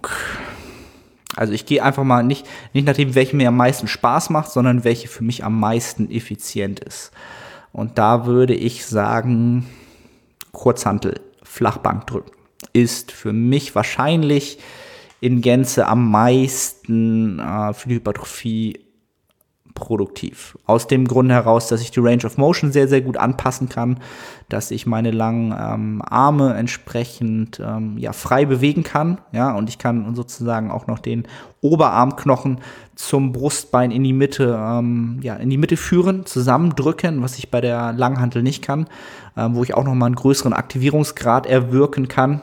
[1.35, 4.51] Also ich gehe einfach mal nicht, nicht nach dem, welche mir am meisten Spaß macht,
[4.51, 7.11] sondern welche für mich am meisten effizient ist.
[7.73, 9.67] Und da würde ich sagen,
[10.53, 12.33] Kurzhantel, Flachbank drücken,
[12.73, 14.59] ist für mich wahrscheinlich
[15.21, 18.81] in Gänze am meisten äh, für die Hypertrophie
[19.79, 20.59] produktiv.
[20.67, 24.01] Aus dem Grund heraus, dass ich die Range of Motion sehr, sehr gut anpassen kann,
[24.49, 29.19] dass ich meine langen ähm, Arme entsprechend ähm, ja, frei bewegen kann.
[29.33, 31.27] Ja, und ich kann sozusagen auch noch den
[31.61, 32.61] Oberarmknochen
[32.95, 37.61] zum Brustbein in die Mitte, ähm, ja, in die Mitte führen, zusammendrücken, was ich bei
[37.61, 38.89] der Langhantel nicht kann,
[39.37, 42.43] ähm, wo ich auch noch mal einen größeren Aktivierungsgrad erwirken kann,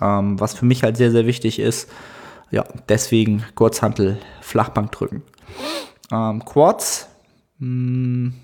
[0.00, 1.90] ähm, was für mich halt sehr, sehr wichtig ist.
[2.50, 5.22] Ja, deswegen Kurzhantel, Flachbank drücken.
[6.12, 7.08] Ähm, Quads,
[7.58, 8.34] hm,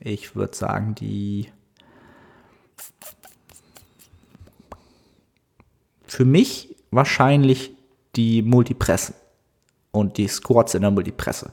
[0.00, 1.48] ich würde sagen, die
[6.06, 7.72] für mich wahrscheinlich
[8.16, 9.14] die Multipresse
[9.92, 11.50] und die Squats in der Multipresse,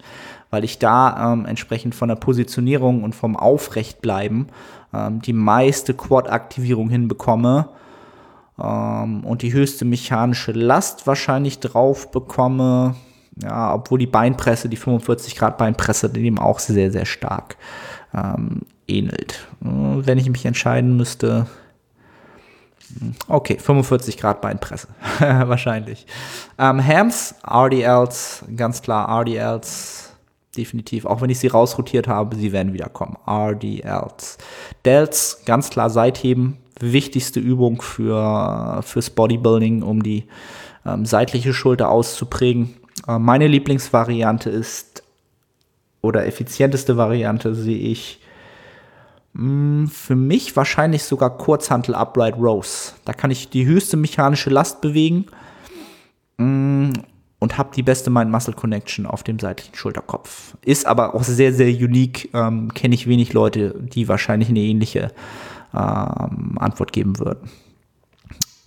[0.50, 4.48] weil ich da ähm, entsprechend von der Positionierung und vom Aufrechtbleiben
[4.94, 7.70] ähm, die meiste Quad-Aktivierung hinbekomme
[8.60, 12.96] ähm, und die höchste mechanische Last wahrscheinlich drauf bekomme.
[13.42, 17.56] Ja, obwohl die Beinpresse, die 45 Grad Beinpresse, dem auch sehr, sehr stark
[18.14, 19.48] ähm, ähnelt.
[19.62, 21.48] Äh, wenn ich mich entscheiden müsste,
[23.00, 24.88] hm, Okay, 45 Grad Beinpresse,
[25.20, 26.06] wahrscheinlich.
[26.58, 30.12] Ähm, Hams, RDLs, ganz klar RDLs,
[30.58, 31.06] definitiv.
[31.06, 33.18] Auch wenn ich sie rausrotiert habe, sie werden wiederkommen.
[33.28, 34.38] RDLs.
[34.86, 40.26] Delts, ganz klar Seitheben, wichtigste Übung für, fürs Bodybuilding, um die
[40.86, 42.76] ähm, seitliche Schulter auszuprägen.
[43.10, 45.04] Äh, meine Lieblingsvariante ist,
[46.02, 48.22] oder effizienteste Variante sehe ich,
[49.34, 52.94] mh, hm, für mich wahrscheinlich sogar Kurzhantel Upright Rows.
[53.06, 55.26] Da kann ich die höchste mechanische Last bewegen
[56.38, 56.94] mh, hm,
[57.40, 60.58] und habe die beste Mind-Muscle-Connection auf dem seitlichen Schulterkopf.
[60.64, 62.30] Ist aber auch sehr, sehr unique.
[62.34, 65.14] Ähm, Kenne ich wenig Leute, die wahrscheinlich eine ähnliche
[65.74, 67.50] ähm, Antwort geben würden.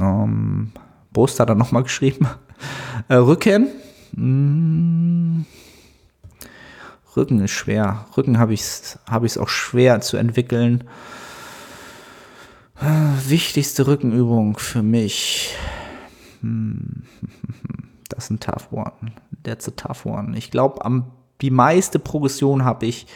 [0.01, 0.73] Ähm,
[1.13, 2.27] Brust hat er nochmal geschrieben.
[3.09, 3.69] äh, Rücken
[4.15, 5.47] hm.
[7.17, 8.07] Rücken ist schwer.
[8.17, 10.85] Rücken habe ich es hab auch schwer zu entwickeln.
[13.27, 15.55] Wichtigste Rückenübung für mich.
[16.41, 17.05] Hm.
[18.09, 18.93] Das ist ein tough one.
[19.43, 20.37] That's a tough one.
[20.37, 21.05] Ich glaube,
[21.41, 23.07] die meiste Progression habe ich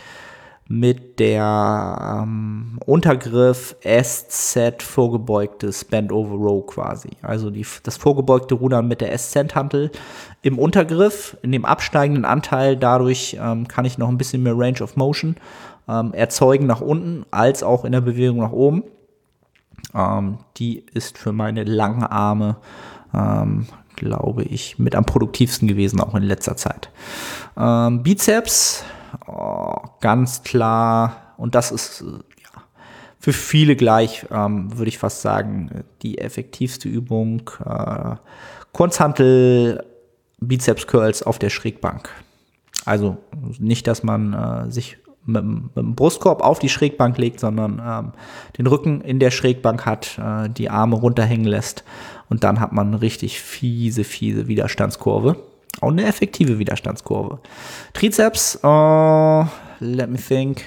[0.69, 7.11] mit der ähm, Untergriff SZ vorgebeugtes Bend Over Row quasi.
[7.23, 9.93] Also die, das vorgebeugte Rudern mit der SZ-Hantel
[10.43, 12.77] im Untergriff, in dem absteigenden Anteil.
[12.77, 15.37] Dadurch ähm, kann ich noch ein bisschen mehr Range of Motion
[15.89, 18.83] ähm, erzeugen nach unten, als auch in der Bewegung nach oben.
[19.95, 22.57] Ähm, die ist für meine langen Arme,
[23.15, 26.91] ähm, glaube ich, mit am produktivsten gewesen, auch in letzter Zeit.
[27.57, 28.85] Ähm, Bizeps
[29.27, 32.63] oh, ganz klar, und das ist ja,
[33.19, 37.51] für viele gleich, ähm, würde ich fast sagen, die effektivste Übung.
[37.65, 38.17] Äh,
[38.73, 39.85] Kurzhantel,
[40.39, 42.11] Bizeps Curls auf der Schrägbank.
[42.85, 43.17] Also
[43.59, 48.13] nicht, dass man äh, sich mit, mit, dem Brustkorb auf die Schrägbank legt, sondern ähm,
[48.59, 51.85] den Rücken in der Schrägbank hat, äh, die Arme runterhängen lässt
[52.29, 55.37] und dann hat man eine richtig fiese, fiese Widerstandskurve.
[55.81, 57.41] Auch eine effektive Widerstandskurve.
[57.93, 59.45] Trizeps, uh,
[59.81, 60.63] let me think.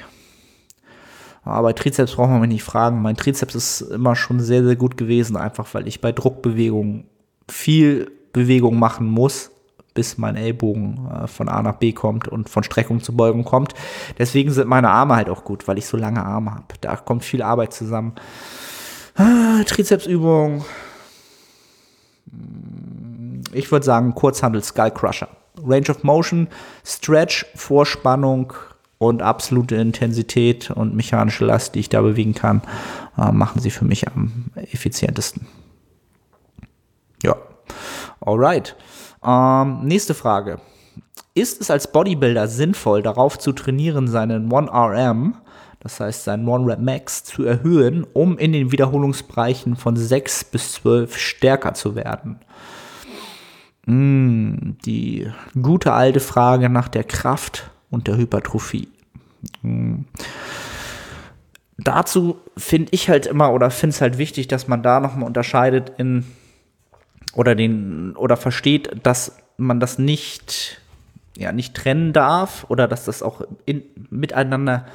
[1.43, 3.01] Aber Trizeps braucht man mich nicht fragen.
[3.01, 7.05] Mein Trizeps ist immer schon sehr, sehr gut gewesen, einfach weil ich bei Druckbewegungen
[7.49, 9.49] viel Bewegung machen muss,
[9.95, 13.73] bis mein Ellbogen äh, von A nach B kommt und von Streckung zu Beugung kommt.
[14.19, 16.65] Deswegen sind meine Arme halt auch gut, weil ich so lange Arme habe.
[16.81, 18.13] Da kommt viel Arbeit zusammen.
[19.15, 20.63] Ah, Trizepsübung
[23.53, 25.29] ich würde sagen, Kurzhandel Skull Crusher.
[25.65, 26.47] Range of Motion,
[26.85, 28.53] Stretch, Vorspannung
[28.97, 32.61] und absolute Intensität und mechanische Last, die ich da bewegen kann,
[33.17, 35.47] äh, machen sie für mich am effizientesten.
[37.23, 37.35] Ja.
[38.21, 38.75] Alright.
[39.23, 40.59] Ähm, nächste Frage.
[41.33, 45.33] Ist es als Bodybuilder sinnvoll, darauf zu trainieren, seinen 1RM,
[45.79, 51.17] das heißt seinen One-Rep Max, zu erhöhen, um in den Wiederholungsbereichen von 6 bis 12
[51.17, 52.39] stärker zu werden?
[53.85, 55.27] Mm, die
[55.61, 58.87] gute alte Frage nach der Kraft und der Hypertrophie.
[59.61, 60.01] Mm.
[61.77, 65.93] Dazu finde ich halt immer oder finde es halt wichtig, dass man da nochmal unterscheidet
[65.97, 66.25] in
[67.33, 70.81] oder den oder versteht, dass man das nicht
[71.37, 74.85] ja nicht trennen darf oder dass das auch in, miteinander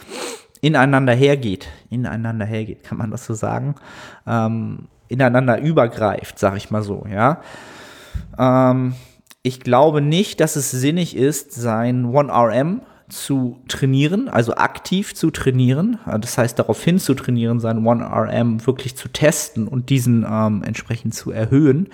[0.61, 3.75] ineinander hergeht, ineinander hergeht, kann man das so sagen,
[4.27, 7.41] ähm, ineinander übergreift, sag ich mal so, ja.
[8.39, 8.95] Ähm,
[9.43, 15.99] ich glaube nicht, dass es sinnig ist, sein 1RM zu trainieren, also aktiv zu trainieren,
[16.21, 21.15] das heißt darauf hin zu trainieren, sein 1RM wirklich zu testen und diesen ähm, entsprechend
[21.15, 21.89] zu erhöhen,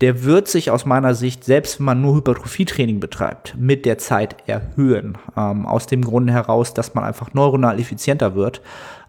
[0.00, 4.36] der wird sich aus meiner Sicht, selbst wenn man nur Hypertrophietraining betreibt, mit der Zeit
[4.46, 5.18] erhöhen.
[5.36, 8.62] Ähm, aus dem Grunde heraus, dass man einfach neuronal effizienter wird.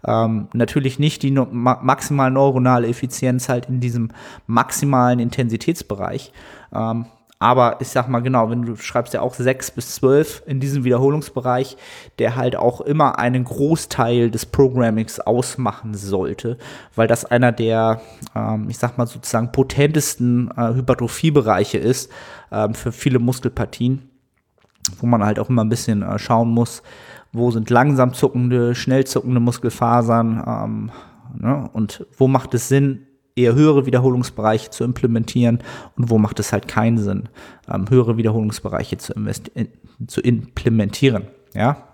[0.06, 4.10] Ähm, natürlich nicht die no ma maximal neuronale Effizienz halt in diesem
[4.46, 6.32] maximalen Intensitätsbereich.
[6.74, 7.06] Ähm,
[7.42, 10.84] aber ich sag mal genau, wenn du schreibst ja auch sechs bis zwölf in diesem
[10.84, 11.76] Wiederholungsbereich,
[12.20, 16.56] der halt auch immer einen Großteil des Programmings ausmachen sollte,
[16.94, 18.00] weil das einer der,
[18.36, 22.12] ähm, ich sag mal sozusagen potentesten äh, Hypertrophiebereiche ist
[22.52, 24.08] ähm, für viele Muskelpartien,
[25.00, 26.84] wo man halt auch immer ein bisschen äh, schauen muss,
[27.32, 30.90] wo sind langsam zuckende, schnell zuckende Muskelfasern ähm,
[31.40, 31.68] ne?
[31.72, 35.58] und wo macht es Sinn, eher höhere Wiederholungsbereiche zu implementieren
[35.96, 37.28] und wo macht es halt keinen Sinn,
[37.72, 39.68] ähm, höhere Wiederholungsbereiche zu, in,
[40.06, 41.28] zu implementieren.
[41.54, 41.88] Ja?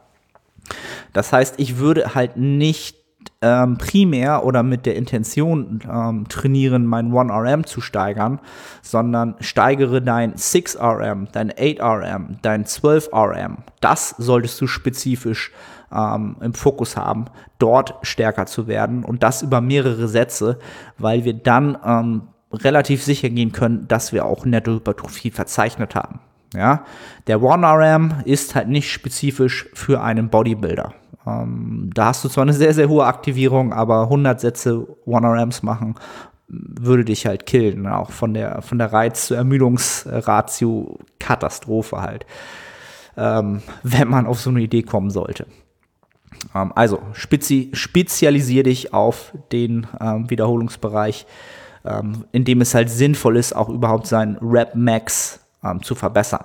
[1.13, 2.97] Das heißt, ich würde halt nicht
[3.41, 8.41] ähm, primär oder mit der Intention ähm, trainieren, mein 1RM zu steigern,
[8.83, 13.59] sondern steigere dein 6RM, dein 8RM, dein 12RM.
[13.81, 15.53] Das solltest du spezifisch
[15.93, 17.27] ähm, im Fokus haben,
[17.59, 20.59] dort stärker zu werden und das über mehrere Sätze,
[20.99, 22.23] weil wir dann ähm,
[22.53, 26.21] relativ sicher gehen können, dass wir auch Nettohypertrophie verzeichnet haben.
[26.55, 26.85] Ja,
[27.27, 30.95] der One-RM ist halt nicht spezifisch für einen Bodybuilder.
[31.27, 35.95] Ähm, da hast du zwar eine sehr, sehr hohe Aktivierung, aber 100 Sätze One-RMs machen
[36.49, 37.87] würde dich halt killen.
[37.87, 42.27] Auch von der, von der Reiz- zur Ermüdungsratio Katastrophe halt.
[43.17, 45.47] Ähm, wenn man auf so eine Idee kommen sollte.
[46.55, 51.27] Ähm, also spezi spezialisiere dich auf den ähm, Wiederholungsbereich,
[51.85, 56.45] ähm, in dem es halt sinnvoll ist, auch überhaupt seinen Rap Max ähm, zu verbessern.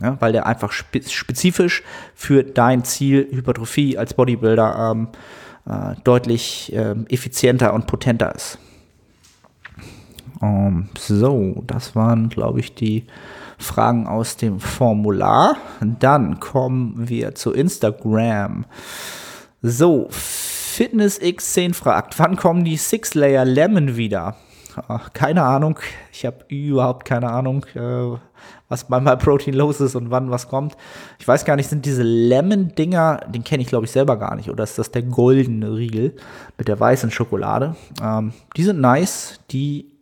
[0.00, 1.82] Ja, weil der einfach spe spezifisch
[2.14, 5.08] für dein Ziel Hypertrophie als Bodybuilder ähm,
[5.66, 8.58] äh, deutlich äh, effizienter und potenter ist.
[10.40, 13.06] Um, so, das waren, glaube ich, die
[13.58, 15.56] Fragen aus dem Formular.
[15.80, 18.66] Dann kommen wir zu Instagram.
[19.62, 24.36] So, Fitness X10 fragt, wann kommen die Six Layer Lemon wieder?
[24.88, 25.78] Ach, keine Ahnung.
[26.12, 28.18] Ich habe überhaupt keine Ahnung, äh,
[28.68, 30.76] was bei MyProtein los ist und wann was kommt.
[31.18, 34.50] Ich weiß gar nicht, sind diese Lemon-Dinger, den kenne ich glaube ich selber gar nicht,
[34.50, 36.14] oder ist das der goldene Riegel
[36.58, 37.74] mit der weißen Schokolade?
[38.02, 39.95] Ähm, die sind nice, die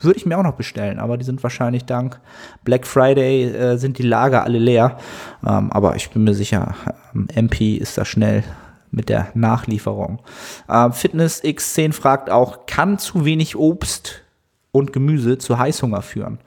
[0.00, 2.20] würde ich mir auch noch bestellen, aber die sind wahrscheinlich dank
[2.64, 4.98] Black Friday äh, sind die Lager alle leer.
[5.46, 6.74] Ähm, aber ich bin mir sicher,
[7.14, 8.44] ähm, MP ist da schnell
[8.90, 10.20] mit der Nachlieferung.
[10.68, 14.22] Ähm, Fitness X10 fragt auch, kann zu wenig Obst
[14.70, 16.38] und Gemüse zu Heißhunger führen?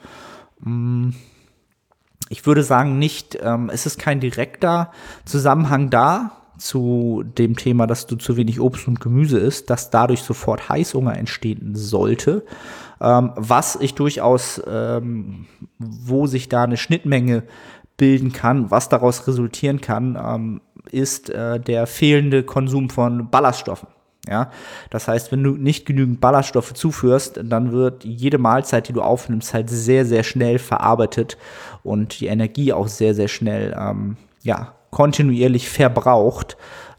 [0.60, 1.10] Mm,
[2.29, 3.38] ich würde sagen, nicht.
[3.41, 4.91] Ähm, es ist kein direkter
[5.25, 10.21] Zusammenhang da zu dem Thema, dass du zu wenig Obst und Gemüse isst, dass dadurch
[10.21, 12.43] sofort Heißhunger entstehen sollte.
[13.01, 15.45] Ähm, was ich durchaus, ähm,
[15.79, 17.43] wo sich da eine Schnittmenge
[17.97, 23.87] bilden kann, was daraus resultieren kann, ähm, ist äh, der fehlende Konsum von Ballaststoffen.
[24.27, 24.49] Ja,
[24.89, 29.53] das heißt, wenn du nicht genügend Ballaststoffe zuführst, dann wird jede Mahlzeit, die du aufnimmst,
[29.53, 31.37] halt sehr, sehr schnell verarbeitet
[31.83, 36.55] und die Energie auch sehr, sehr schnell, ähm, ja, kontinuierlich verbraucht.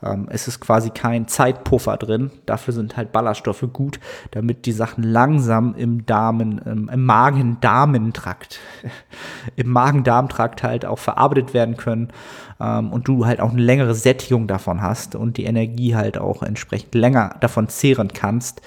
[0.06, 2.30] Ähm, es ist quasi kein Zeitpuffer drin.
[2.46, 8.60] Dafür sind halt Ballaststoffe gut, damit die Sachen langsam im Darmen, im, im Magen-Darmen-Trakt,
[9.56, 12.12] im Magen-Darm-Trakt halt auch verarbeitet werden können
[12.60, 16.42] ähm, und du halt auch eine längere Sättigung davon hast und die Energie halt auch
[16.42, 18.62] entsprechend länger davon zehren kannst.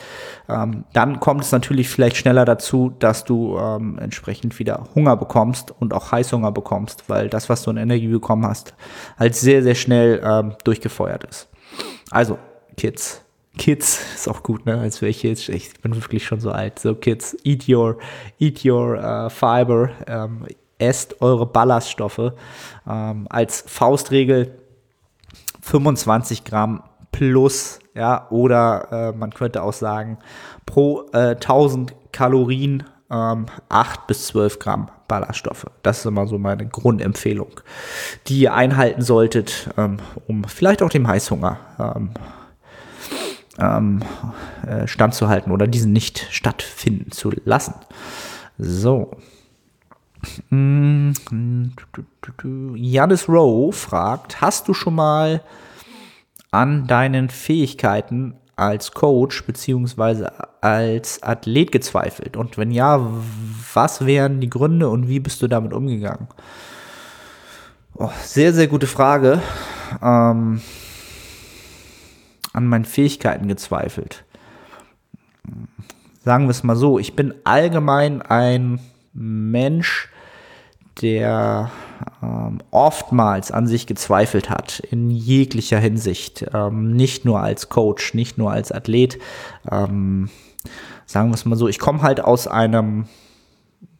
[0.47, 5.73] Ähm, dann kommt es natürlich vielleicht schneller dazu, dass du ähm, entsprechend wieder Hunger bekommst
[5.79, 8.73] und auch Heißhunger bekommst, weil das, was du an Energie bekommen hast,
[9.17, 11.47] halt sehr, sehr schnell ähm, durchgefeuert ist.
[12.11, 12.37] Also,
[12.77, 13.21] Kids,
[13.57, 14.79] Kids ist auch gut, ne?
[14.79, 16.79] Als wäre ich jetzt, ich bin wirklich schon so alt.
[16.79, 17.97] So, Kids, eat your,
[18.39, 19.89] eat your uh, fiber.
[20.07, 20.45] Ähm,
[20.79, 22.33] esst eure Ballaststoffe.
[22.87, 24.55] Ähm, als Faustregel
[25.61, 30.19] 25 Gramm plus, ja, oder äh, man könnte auch sagen,
[30.65, 35.65] pro äh, 1000 Kalorien ähm, 8 bis 12 Gramm Ballaststoffe.
[35.83, 37.61] Das ist immer so meine Grundempfehlung,
[38.27, 39.97] die ihr einhalten solltet, ähm,
[40.27, 42.09] um vielleicht auch dem Heißhunger ähm,
[43.57, 44.01] ähm,
[44.67, 47.73] äh, standzuhalten oder diesen nicht stattfinden zu lassen.
[48.57, 49.11] So,
[52.75, 55.41] Janis Rowe fragt, hast du schon mal
[56.51, 60.31] an deinen Fähigkeiten als Coach beziehungsweise
[60.61, 62.37] als Athlet gezweifelt?
[62.37, 62.99] Und wenn ja,
[63.73, 66.27] was wären die Gründe und wie bist du damit umgegangen?
[67.95, 69.41] Oh, sehr, sehr gute Frage.
[70.01, 70.61] Ähm,
[72.53, 74.25] an meinen Fähigkeiten gezweifelt.
[76.23, 78.79] Sagen wir es mal so, ich bin allgemein ein
[79.13, 80.09] Mensch,
[81.01, 81.71] der
[82.21, 86.45] ähm, oftmals an sich gezweifelt hat, in jeglicher Hinsicht.
[86.53, 89.19] Ähm, nicht nur als Coach, nicht nur als Athlet.
[89.69, 90.29] Ähm,
[91.05, 93.05] sagen wir es mal so, ich komme halt aus einem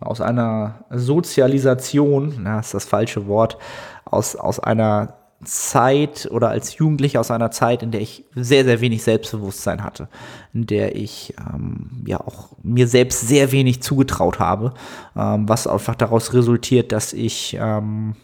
[0.02, 3.58] aus einer Sozialisation, na, ist das falsche Wort,
[4.06, 8.82] aus, aus einer Zeit oder als Jugendlicher aus einer Zeit, in der ich sehr, sehr
[8.82, 10.10] wenig Selbstbewusstsein hatte,
[10.54, 14.74] in der ich ähm, ja auch mir selbst sehr wenig zugetraut habe,
[15.16, 18.16] ähm, was einfach daraus resultiert, dass ich, ähm,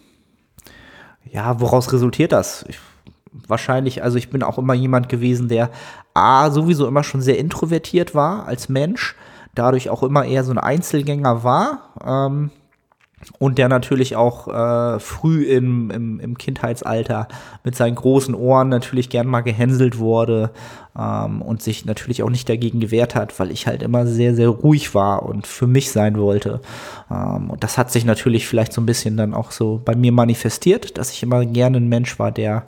[1.32, 2.66] ja, woraus resultiert das?
[2.68, 2.80] Ich,
[3.48, 5.70] wahrscheinlich, also ich bin auch immer jemand gewesen, der
[6.14, 9.16] A, sowieso immer schon sehr introvertiert war als Mensch,
[9.54, 12.42] dadurch auch immer eher so ein Einzelgänger war.
[13.40, 17.28] Und der natürlich auch äh, früh im, im, im Kindheitsalter
[17.64, 20.52] mit seinen großen Ohren natürlich gern mal gehänselt wurde
[20.98, 24.50] ähm, und sich natürlich auch nicht dagegen gewehrt hat, weil ich halt immer sehr, sehr
[24.50, 26.62] ruhig war und für mich sein wollte.
[27.12, 30.12] Ähm, und das hat sich natürlich vielleicht so ein bisschen dann auch so bei mir
[30.12, 32.66] manifestiert, dass ich immer gerne ein Mensch war, der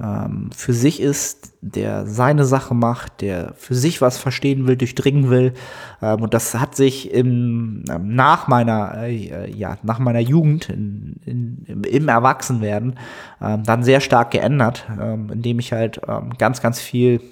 [0.00, 5.30] ähm, für sich ist, der seine Sache macht, der für sich was verstehen will, durchdringen
[5.30, 5.54] will.
[6.02, 11.16] Ähm, und das hat sich im, ähm, nach meiner, äh, ja, nach meiner Jugend, in,
[11.24, 12.98] in, im Erwachsenwerden,
[13.40, 17.22] ähm, dann sehr stark geändert, ähm, indem ich halt ähm, ganz, ganz viel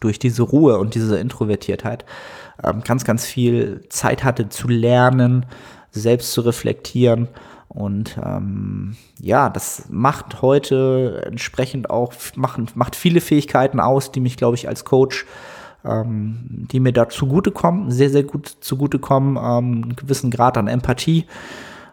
[0.00, 2.04] durch diese Ruhe und diese Introvertiertheit
[2.84, 5.46] ganz, ganz viel Zeit hatte zu lernen,
[5.92, 7.28] selbst zu reflektieren
[7.72, 14.36] und ähm, ja, das macht heute entsprechend auch, machen, macht viele Fähigkeiten aus, die mich,
[14.36, 15.24] glaube ich, als Coach,
[15.84, 21.26] ähm, die mir da zugutekommen, sehr, sehr gut zugutekommen, ähm, einen gewissen Grad an Empathie,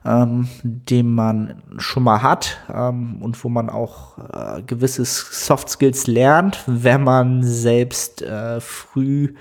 [0.03, 6.07] ähm, den man schon mal hat ähm, und wo man auch äh, gewisse Soft Skills
[6.07, 9.35] lernt, wenn man selbst äh, früh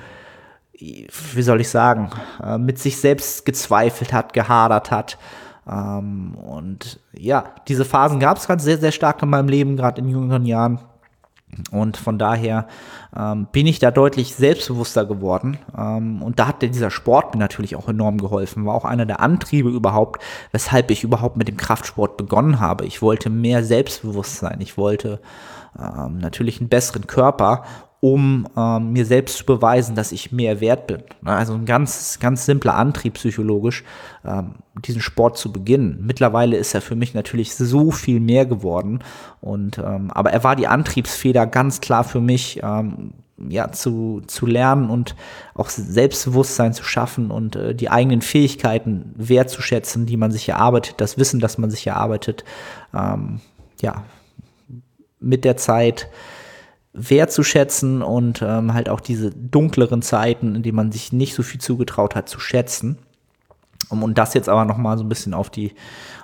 [0.78, 2.11] wie soll ich sagen,
[2.45, 5.16] äh, mit sich selbst gezweifelt hat, gehadert hat,
[5.68, 10.00] ähm, und ja, diese Phasen gab es gerade sehr, sehr stark in meinem Leben, gerade
[10.00, 10.80] in jüngeren Jahren.
[11.70, 12.66] Und von daher
[13.16, 15.58] ähm, bin ich da deutlich selbstbewusster geworden.
[15.76, 18.66] Ähm, und da hat dieser Sport mir natürlich auch enorm geholfen.
[18.66, 22.84] War auch einer der Antriebe überhaupt, weshalb ich überhaupt mit dem Kraftsport begonnen habe.
[22.84, 24.60] Ich wollte mehr Selbstbewusstsein.
[24.60, 25.20] Ich wollte
[25.78, 27.64] ähm, natürlich einen besseren Körper
[28.01, 31.03] um ähm, mir selbst zu beweisen, dass ich mehr wert bin.
[31.22, 33.84] Ne, also ein ganz, ganz simpler Antrieb psychologisch,
[34.24, 35.99] ähm, diesen Sport zu beginnen.
[36.03, 39.01] Mittlerweile ist er für mich natürlich so viel mehr geworden.
[39.40, 43.12] Und ähm, aber er war die Antriebsfeder ganz klar für mich, ähm,
[43.49, 45.14] ja, zu, zu lernen und
[45.55, 51.18] auch Selbstbewusstsein zu schaffen und äh, die eigenen Fähigkeiten wertzuschätzen, die man sich erarbeitet, das
[51.18, 52.44] Wissen, das man sich erarbeitet,
[52.94, 53.40] ähm,
[53.80, 54.05] ja,
[55.20, 56.09] mit der Zeit
[56.97, 61.61] wertzuschätzen und ähm, halt auch diese dunkleren Zeiten, in denen man sich nicht so viel
[61.61, 62.99] zugetraut hat, zu schätzen.
[63.88, 65.72] Um, und das jetzt aber nochmal so ein bisschen auf die,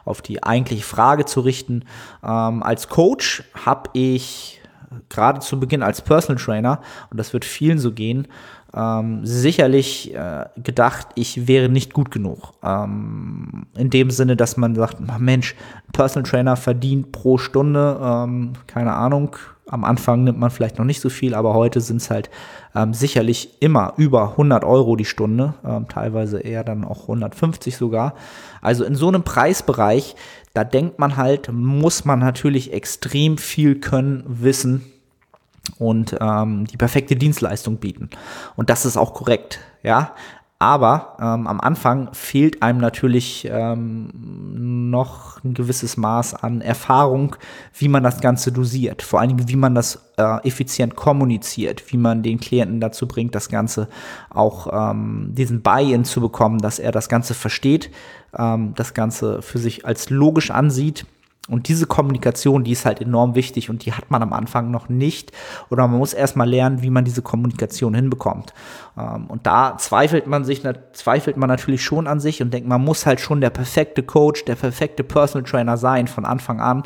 [0.04, 1.84] auf die eigentliche Frage zu richten.
[2.24, 4.60] Ähm, als Coach habe ich
[5.08, 8.26] gerade zu Beginn als Personal Trainer, und das wird vielen so gehen,
[8.74, 12.52] ähm, sicherlich äh, gedacht, ich wäre nicht gut genug.
[12.62, 15.54] Ähm, in dem Sinne, dass man sagt, Mensch,
[15.92, 19.36] Personal Trainer verdient pro Stunde, ähm, keine Ahnung,
[19.66, 22.30] am Anfang nimmt man vielleicht noch nicht so viel, aber heute sind es halt
[22.74, 28.14] ähm, sicherlich immer über 100 Euro die Stunde, ähm, teilweise eher dann auch 150 sogar.
[28.60, 30.16] Also in so einem Preisbereich,
[30.52, 34.84] da denkt man halt, muss man natürlich extrem viel können, wissen
[35.78, 38.10] und ähm, die perfekte Dienstleistung bieten.
[38.56, 40.14] Und das ist auch korrekt, ja.
[40.62, 47.34] Aber ähm, am Anfang fehlt einem natürlich ähm, noch ein gewisses Maß an Erfahrung,
[47.76, 49.02] wie man das Ganze dosiert.
[49.02, 53.34] Vor allen Dingen, wie man das äh, effizient kommuniziert, wie man den Klienten dazu bringt,
[53.34, 53.88] das Ganze
[54.30, 57.90] auch ähm, diesen Buy-in zu bekommen, dass er das Ganze versteht,
[58.38, 61.06] ähm, das Ganze für sich als logisch ansieht
[61.52, 64.88] und diese Kommunikation, die ist halt enorm wichtig und die hat man am Anfang noch
[64.88, 65.32] nicht.
[65.68, 68.54] Oder man muss erstmal lernen, wie man diese Kommunikation hinbekommt.
[68.96, 70.62] Ähm, und da zweifelt man sich,
[70.94, 74.46] zweifelt man natürlich schon an sich und denkt, man muss halt schon der perfekte Coach,
[74.46, 76.84] der perfekte Personal Trainer sein von Anfang an.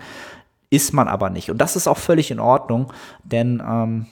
[0.69, 1.49] Ist man aber nicht.
[1.49, 2.93] Und das ist auch völlig in Ordnung,
[3.23, 4.07] denn ähm,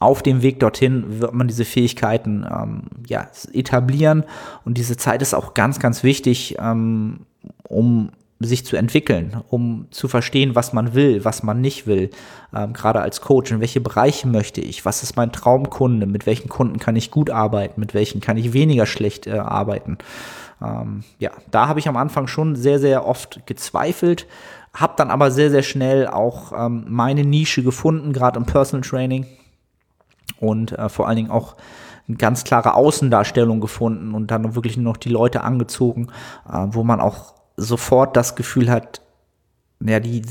[0.00, 4.24] auf dem Weg dorthin wird man diese Fähigkeiten ähm, ja, etablieren.
[4.64, 7.20] Und diese Zeit ist auch ganz, ganz wichtig, ähm,
[7.68, 8.10] um
[8.44, 12.10] sich zu entwickeln, um zu verstehen, was man will, was man nicht will,
[12.54, 16.48] ähm, gerade als Coach, in welche Bereiche möchte ich, was ist mein Traumkunde, mit welchen
[16.48, 19.98] Kunden kann ich gut arbeiten, mit welchen kann ich weniger schlecht äh, arbeiten.
[20.62, 24.26] Ähm, ja, da habe ich am Anfang schon sehr, sehr oft gezweifelt,
[24.74, 29.26] habe dann aber sehr, sehr schnell auch ähm, meine Nische gefunden, gerade im Personal Training
[30.40, 31.56] und äh, vor allen Dingen auch
[32.08, 36.08] eine ganz klare Außendarstellung gefunden und dann wirklich nur noch die Leute angezogen,
[36.50, 39.02] äh, wo man auch sofort das Gefühl hat,
[39.80, 40.22] ja, die,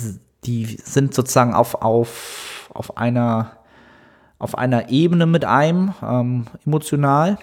[0.44, 3.58] die sind sozusagen auf, auf, auf einer
[4.40, 7.38] auf einer Ebene mit einem ähm, emotional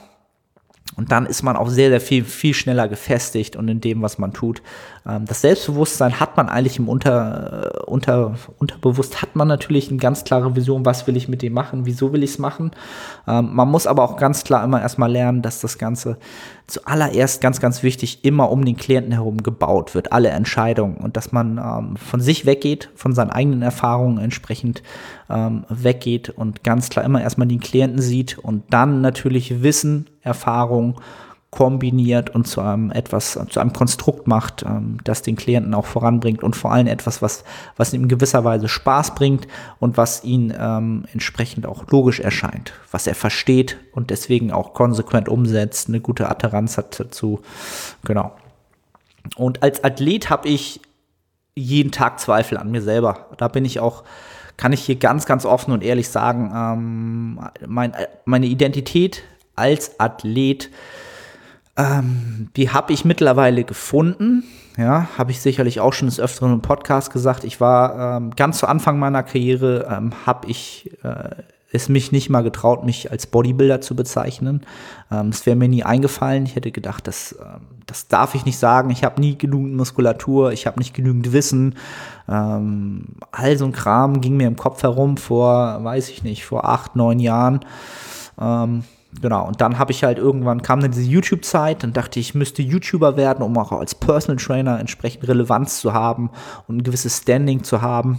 [0.97, 4.19] und dann ist man auch sehr, sehr viel, viel schneller gefestigt und in dem, was
[4.19, 4.63] man tut.
[5.09, 9.99] Ähm, das Selbstbewusstsein hat man eigentlich im Unter, äh, Unter, Unterbewusst, hat man natürlich eine
[9.99, 12.73] ganz klare Vision, was will ich mit dem machen, wieso will ich es machen.
[13.27, 16.19] Ähm, man muss aber auch ganz klar immer erstmal lernen, dass das Ganze
[16.67, 21.33] zuallererst ganz, ganz wichtig immer um den Klienten herum gebaut wird, alle Entscheidungen und dass
[21.33, 24.83] man ähm, von sich weggeht, von seinen eigenen Erfahrungen entsprechend
[25.69, 30.99] weggeht und ganz klar immer erstmal den Klienten sieht und dann natürlich Wissen, Erfahrung
[31.51, 36.43] kombiniert und zu einem etwas, zu einem Konstrukt macht, ähm, das den Klienten auch voranbringt
[36.43, 37.43] und vor allem etwas, was,
[37.77, 42.75] was ihm in gewisser Weise Spaß bringt und was ihn ähm, entsprechend auch logisch erscheint,
[42.91, 47.41] was er versteht und deswegen auch konsequent umsetzt, eine gute Adherenz hat dazu.
[48.05, 48.37] Genau.
[49.37, 50.81] Und als Athlet habe ich
[51.55, 53.27] jeden Tag Zweifel an mir selber.
[53.39, 54.05] Da bin ich auch,
[54.59, 57.95] kann ich hier ganz, ganz offen und ehrlich sagen, ähm, mein,
[58.27, 59.23] meine Identität
[59.57, 60.71] als Athlet
[61.79, 64.45] ähm, die habe ich mittlerweile gefunden.
[64.77, 67.45] Ja, habe ich sicherlich auch schon des Öfteren im Podcast gesagt.
[67.45, 71.31] Ich war ähm, ganz zu Anfang meiner Karriere, ähm, habe ich äh,
[71.71, 74.63] es mich nicht mal getraut, mich als Bodybuilder zu bezeichnen.
[75.11, 76.47] Ähm, es wäre mir nie eingefallen.
[76.47, 78.91] Ich hätte gedacht, das, ähm, das darf ich nicht sagen.
[78.91, 81.75] Ich habe nie genügend Muskulatur, ich habe nicht genügend Wissen.
[82.29, 86.65] Ähm, all so ein Kram ging mir im Kopf herum vor, weiß ich nicht, vor
[86.65, 87.61] acht, neun Jahren.
[89.23, 92.61] Genau, und dann habe ich halt irgendwann, kam dann diese YouTube-Zeit und dachte, ich müsste
[92.61, 96.31] YouTuber werden, um auch als Personal Trainer entsprechend Relevanz zu haben
[96.67, 98.19] und ein gewisses Standing zu haben.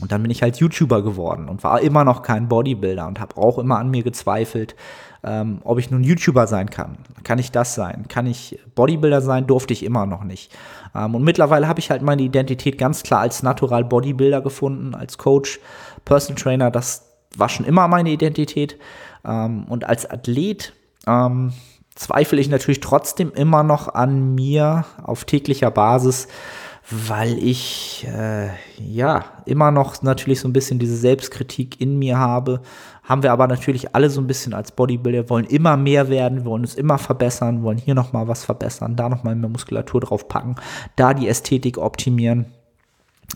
[0.00, 3.36] Und dann bin ich halt YouTuber geworden und war immer noch kein Bodybuilder und habe
[3.36, 4.74] auch immer an mir gezweifelt,
[5.22, 6.98] ähm, ob ich nun YouTuber sein kann.
[7.22, 8.06] Kann ich das sein?
[8.08, 9.46] Kann ich Bodybuilder sein?
[9.46, 10.54] Durfte ich immer noch nicht.
[10.94, 15.16] Ähm, und mittlerweile habe ich halt meine Identität ganz klar als Natural Bodybuilder gefunden, als
[15.16, 15.60] Coach,
[16.04, 16.70] Personal Trainer.
[16.70, 18.76] Das war schon immer meine Identität.
[19.24, 20.72] Ähm, und als Athlet
[21.06, 21.52] ähm,
[21.94, 26.28] zweifle ich natürlich trotzdem immer noch an mir auf täglicher Basis,
[26.90, 28.48] weil ich äh,
[28.78, 32.60] ja immer noch natürlich so ein bisschen diese Selbstkritik in mir habe.
[33.02, 36.62] Haben wir aber natürlich alle so ein bisschen als Bodybuilder, wollen immer mehr werden, wollen
[36.62, 40.56] uns immer verbessern, wollen hier nochmal was verbessern, da nochmal mehr Muskulatur drauf packen,
[40.96, 42.46] da die Ästhetik optimieren.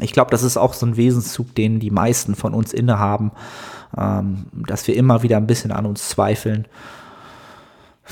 [0.01, 3.33] Ich glaube, das ist auch so ein Wesenszug, den die meisten von uns innehaben
[3.97, 6.67] ähm, dass wir immer wieder ein bisschen an uns zweifeln.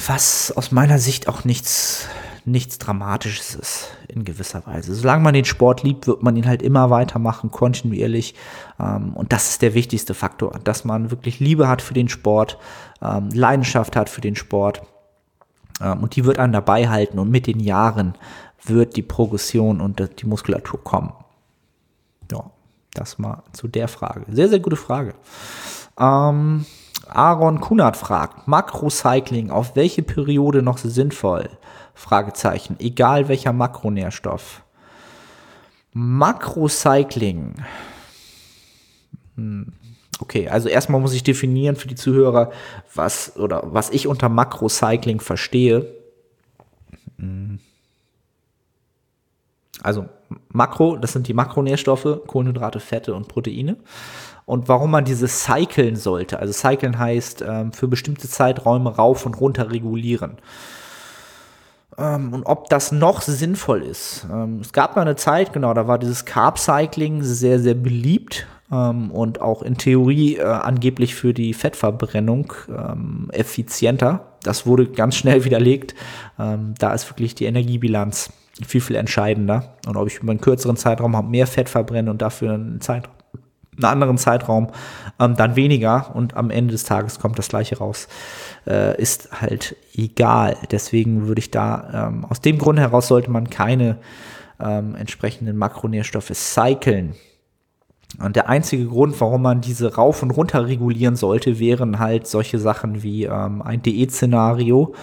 [0.07, 2.09] Was aus meiner Sicht auch nichts,
[2.45, 4.95] nichts Dramatisches ist, in gewisser Weise.
[4.95, 8.35] Solange man den Sport liebt, wird man ihn halt immer weitermachen, kontinuierlich.
[8.79, 12.59] Ähm, und das ist der wichtigste Faktor, dass man wirklich Liebe hat für den Sport,
[13.03, 14.83] ähm, Leidenschaft hat für den Sport.
[15.81, 18.15] Ähm, und die wird einen dabei halten und mit den Jahren
[18.63, 21.13] wird die Progression und die Muskulatur kommen.
[22.31, 22.51] Ja.
[22.97, 24.25] Das mal zu der Frage.
[24.31, 25.15] Sehr, sehr gute Frage.
[26.01, 26.65] Ähm,
[27.09, 31.51] Aaron Kunert fragt, Makrocycling auf welche Periode noch sinnvoll?
[31.95, 34.63] Fragezeichen, egal welcher Makronährstoff.
[35.93, 37.55] Makrocycling.
[39.37, 39.75] Hm.
[40.19, 42.51] Okay, also erstmal muss ich definieren für die Zuhörer,
[42.95, 45.95] was oder was ich unter Makrocycling verstehe.
[47.19, 47.59] Hm.
[49.83, 50.07] Also
[50.49, 53.77] Makro, das sind die Makronährstoffe, Kohlenhydrate, Fette und Proteine.
[54.45, 56.39] Und warum man diese cyclen sollte.
[56.39, 60.39] Also cyclen heißt ähm, für bestimmte Zeiträume rauf und runter regulieren.
[61.99, 64.27] Ähm, und ob das noch sinnvoll ist.
[64.31, 69.11] Ähm, es gab mal eine Zeit, genau, da war dieses Carb-Cycling sehr, sehr beliebt ähm,
[69.11, 74.33] und auch in Theorie äh, angeblich für die Fettverbrennung ähm, effizienter.
[74.43, 75.95] Das wurde ganz schnell widerlegt.
[76.39, 78.31] Ähm, da ist wirklich die Energiebilanz
[78.65, 79.77] viel, viel entscheidender.
[79.87, 83.09] Und ob ich über einen kürzeren Zeitraum mehr Fett verbrenne und dafür einen, Zeit,
[83.77, 84.69] einen anderen Zeitraum
[85.21, 88.09] ähm, dann weniger und am Ende des Tages kommt das gleiche raus,
[88.67, 90.57] äh, ist halt egal.
[90.71, 93.99] Deswegen würde ich da, ähm, aus dem Grund heraus sollte man keine
[94.59, 97.15] ähm, entsprechenden Makronährstoffe cyclen.
[98.23, 102.59] Und der einzige Grund, warum man diese rauf und runter regulieren sollte, wären halt solche
[102.59, 104.95] Sachen wie ähm, ein DE-Szenario,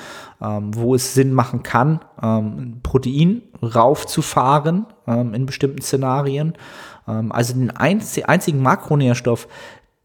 [0.42, 6.54] ähm, wo es Sinn machen kann, ähm, Protein raufzufahren ähm, in bestimmten Szenarien.
[7.08, 9.48] Ähm, also den einz einzigen Makronährstoff,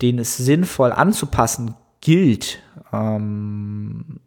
[0.00, 2.60] den es sinnvoll anzupassen gilt,
[2.92, 4.20] ähm,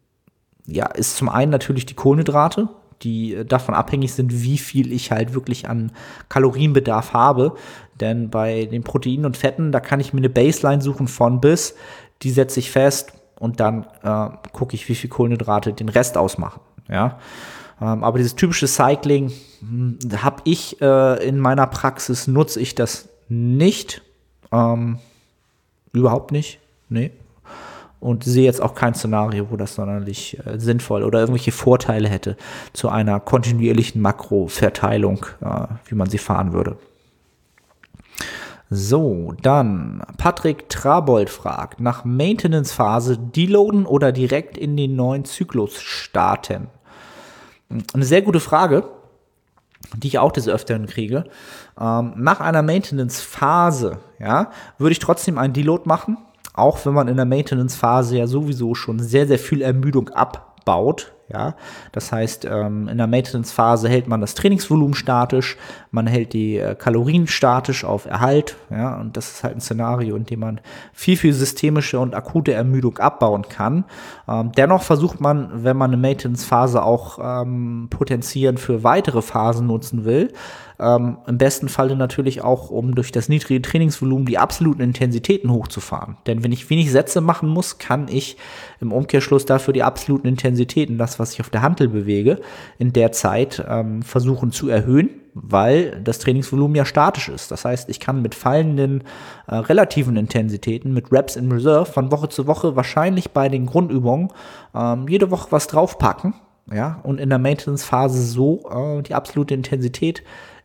[0.66, 2.68] ja, ist zum einen natürlich die Kohlenhydrate,
[3.02, 5.92] die äh, davon abhängig sind, wie viel ich halt wirklich an
[6.28, 7.54] Kalorienbedarf habe.
[8.00, 11.74] Denn bei den Proteinen und Fetten, da kann ich mir eine Baseline suchen von bis,
[12.22, 16.60] die setze ich fest und dann äh, gucke ich, wie viel Kohlenhydrate den Rest ausmachen.
[16.88, 17.18] Ja.
[17.80, 23.08] Ähm, aber dieses typische Cycling hm, habe ich äh, in meiner Praxis, nutze ich das
[23.28, 24.02] nicht.
[24.52, 25.00] Ähm,
[25.92, 26.60] überhaupt nicht.
[26.88, 27.10] Nee
[27.98, 32.36] und sehe jetzt auch kein Szenario, wo das sonderlich äh, sinnvoll oder irgendwelche Vorteile hätte
[32.72, 36.76] zu einer kontinuierlichen Makroverteilung, äh, wie man sie fahren würde.
[38.74, 46.68] So, dann Patrick Trabold fragt nach Maintenance-Phase deloaden oder direkt in den neuen Zyklus starten.
[47.92, 48.84] Eine sehr gute Frage,
[49.96, 51.24] die ich auch des Öfteren kriege.
[51.78, 56.16] Ähm, nach einer Maintenance-Phase, ja, würde ich trotzdem einen Deload machen
[56.54, 60.10] auch wenn man in der Maintenance-Phase ja sowieso schon sehr, sehr viel Ermüdung
[60.62, 61.54] abbaut, ja,
[61.92, 65.56] das heißt, ähm, in der Maintenance-Phase hält man das Trainingsvolumen statisch,
[65.90, 70.14] man hält die äh, Kalorien statisch auf Erhalt, ja, und das ist halt ein Szenario,
[70.16, 70.60] in dem man
[70.92, 73.84] viel, viel systemische und akute Ermüdung abbauen kann.
[74.28, 80.04] Ähm, dennoch versucht man, wenn man eine Maintenance-Phase auch ähm, potenzieren für weitere Phasen nutzen
[80.04, 80.32] will,
[80.82, 86.16] ähm, Im besten Falle natürlich auch, um durch das niedrige Trainingsvolumen die absoluten Intensitäten hochzufahren.
[86.26, 88.36] Denn wenn ich wenig Sätze machen muss, kann ich
[88.80, 92.40] im Umkehrschluss dafür die absoluten Intensitäten, das, was ich auf der Hantel bewege,
[92.78, 97.52] in der Zeit ähm, versuchen zu erhöhen, weil das Trainingsvolumen ja statisch ist.
[97.52, 99.04] Das heißt, ich kann mit fallenden
[99.46, 104.30] äh, relativen Intensitäten, mit Reps in Reserve von Woche zu Woche wahrscheinlich bei den Grundübungen
[104.74, 106.34] ähm, jede Woche was draufpacken.
[106.72, 110.22] Ja, und in der Maintenance-Phase so äh, die absolute Intensität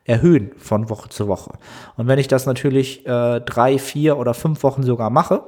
[0.08, 1.52] erhöhen von Woche zu Woche.
[1.96, 5.44] Und wenn ich das natürlich äh, drei, vier oder fünf Wochen sogar mache,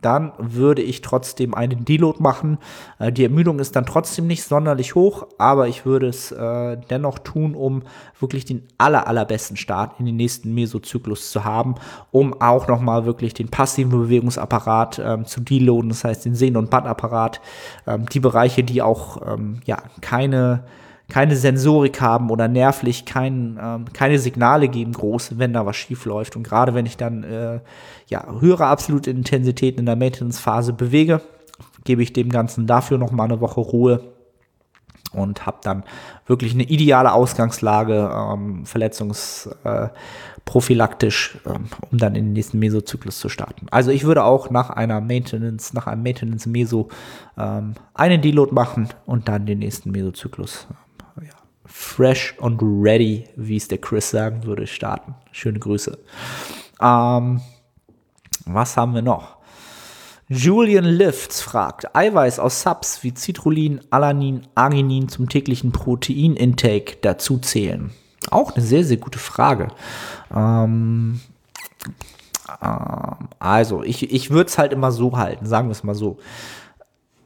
[0.00, 2.58] dann würde ich trotzdem einen Deload machen.
[3.00, 7.18] Äh, die Ermüdung ist dann trotzdem nicht sonderlich hoch, aber ich würde es äh, dennoch
[7.18, 7.82] tun, um
[8.20, 11.74] wirklich den aller, allerbesten Start in den nächsten Mesozyklus zu haben,
[12.12, 16.70] um auch nochmal wirklich den passiven Bewegungsapparat ähm, zu deloaden, das heißt den Sehnen- und
[16.70, 17.40] Bandapparat,
[17.88, 20.62] ähm, die Bereiche, die auch ähm, ja keine
[21.08, 26.04] keine Sensorik haben oder nervlich kein, ähm, keine Signale geben, groß, wenn da was schief
[26.04, 26.36] läuft.
[26.36, 27.60] Und gerade wenn ich dann äh,
[28.08, 31.22] ja, höhere absolute Intensitäten in der Maintenance-Phase bewege,
[31.84, 34.12] gebe ich dem Ganzen dafür noch mal eine Woche Ruhe
[35.12, 35.84] und habe dann
[36.26, 43.30] wirklich eine ideale Ausgangslage, ähm, verletzungsprophylaktisch, äh, ähm, um dann in den nächsten Mesozyklus zu
[43.30, 43.66] starten.
[43.70, 46.88] Also ich würde auch nach einer Maintenance, nach einem Maintenance-Meso
[47.38, 50.68] ähm, einen Deload machen und dann den nächsten Mesozyklus
[51.78, 55.14] fresh und ready, wie es der Chris sagen würde, starten.
[55.30, 55.96] Schöne Grüße.
[56.82, 57.40] Ähm,
[58.46, 59.36] was haben wir noch?
[60.26, 67.92] Julian Lifts fragt, Eiweiß aus Subs wie Citrullin, Alanin, Arginin zum täglichen Proteinintake dazu zählen?
[68.30, 69.68] Auch eine sehr, sehr gute Frage.
[70.34, 71.20] Ähm,
[72.60, 76.18] ähm, also, ich, ich würde es halt immer so halten, sagen wir es mal so.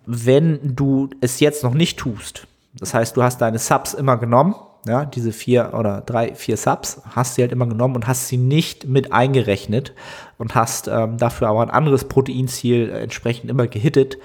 [0.04, 4.54] Wenn du es jetzt noch nicht tust, das heißt, du hast deine Subs immer genommen,
[4.86, 8.36] ja, diese vier oder drei, vier Subs, hast sie halt immer genommen und hast sie
[8.36, 9.92] nicht mit eingerechnet
[10.38, 14.18] und hast ähm, dafür aber ein anderes Proteinziel entsprechend immer gehittet,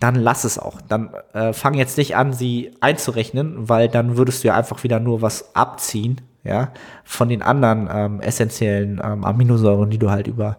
[0.00, 0.80] dann lass es auch.
[0.88, 5.00] Dann äh, fang jetzt nicht an, sie einzurechnen, weil dann würdest du ja einfach wieder
[5.00, 6.72] nur was abziehen, ja,
[7.04, 10.58] von den anderen ähm, essentiellen ähm, Aminosäuren, die du halt über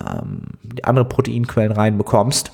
[0.00, 0.42] ähm,
[0.84, 2.52] andere Proteinquellen reinbekommst.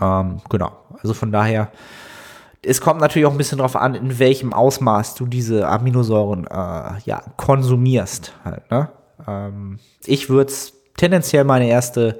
[0.00, 0.72] Ähm, genau.
[1.00, 1.70] Also von daher
[2.66, 7.00] es kommt natürlich auch ein bisschen darauf an, in welchem Ausmaß du diese Aminosäuren äh,
[7.04, 8.32] ja, konsumierst.
[8.44, 8.88] Halt, ne?
[9.26, 12.18] ähm, ich würde es tendenziell meine erste,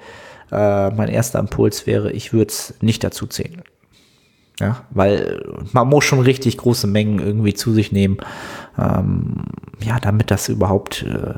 [0.51, 3.63] äh, mein erster Impuls wäre, ich würde es nicht dazu zählen.
[4.61, 5.43] Ja, weil
[5.73, 8.19] man muss schon richtig große Mengen irgendwie zu sich nehmen,
[8.79, 9.47] ähm,
[9.81, 11.35] ja, damit das überhaupt, äh,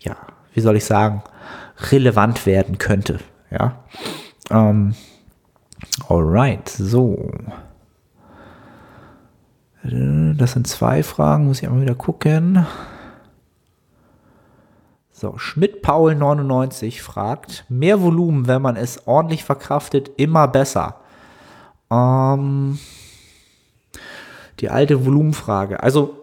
[0.00, 0.16] ja,
[0.54, 1.22] wie soll ich sagen,
[1.90, 3.18] relevant werden könnte.
[3.50, 3.84] Ja,
[4.50, 4.94] ähm,
[6.08, 7.32] alright, so.
[9.86, 12.66] Das sind zwei Fragen, muss ich einmal wieder gucken.
[15.12, 21.00] So, Schmidt-Paul99 fragt, mehr Volumen, wenn man es ordentlich verkraftet, immer besser.
[21.90, 22.78] Ähm,
[24.60, 25.82] die alte Volumenfrage.
[25.82, 26.16] Also,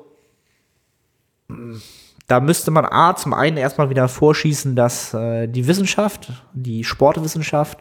[2.28, 7.78] da müsste man A, zum einen erstmal wieder vorschießen, dass äh, die Wissenschaft, die Sportwissenschaft,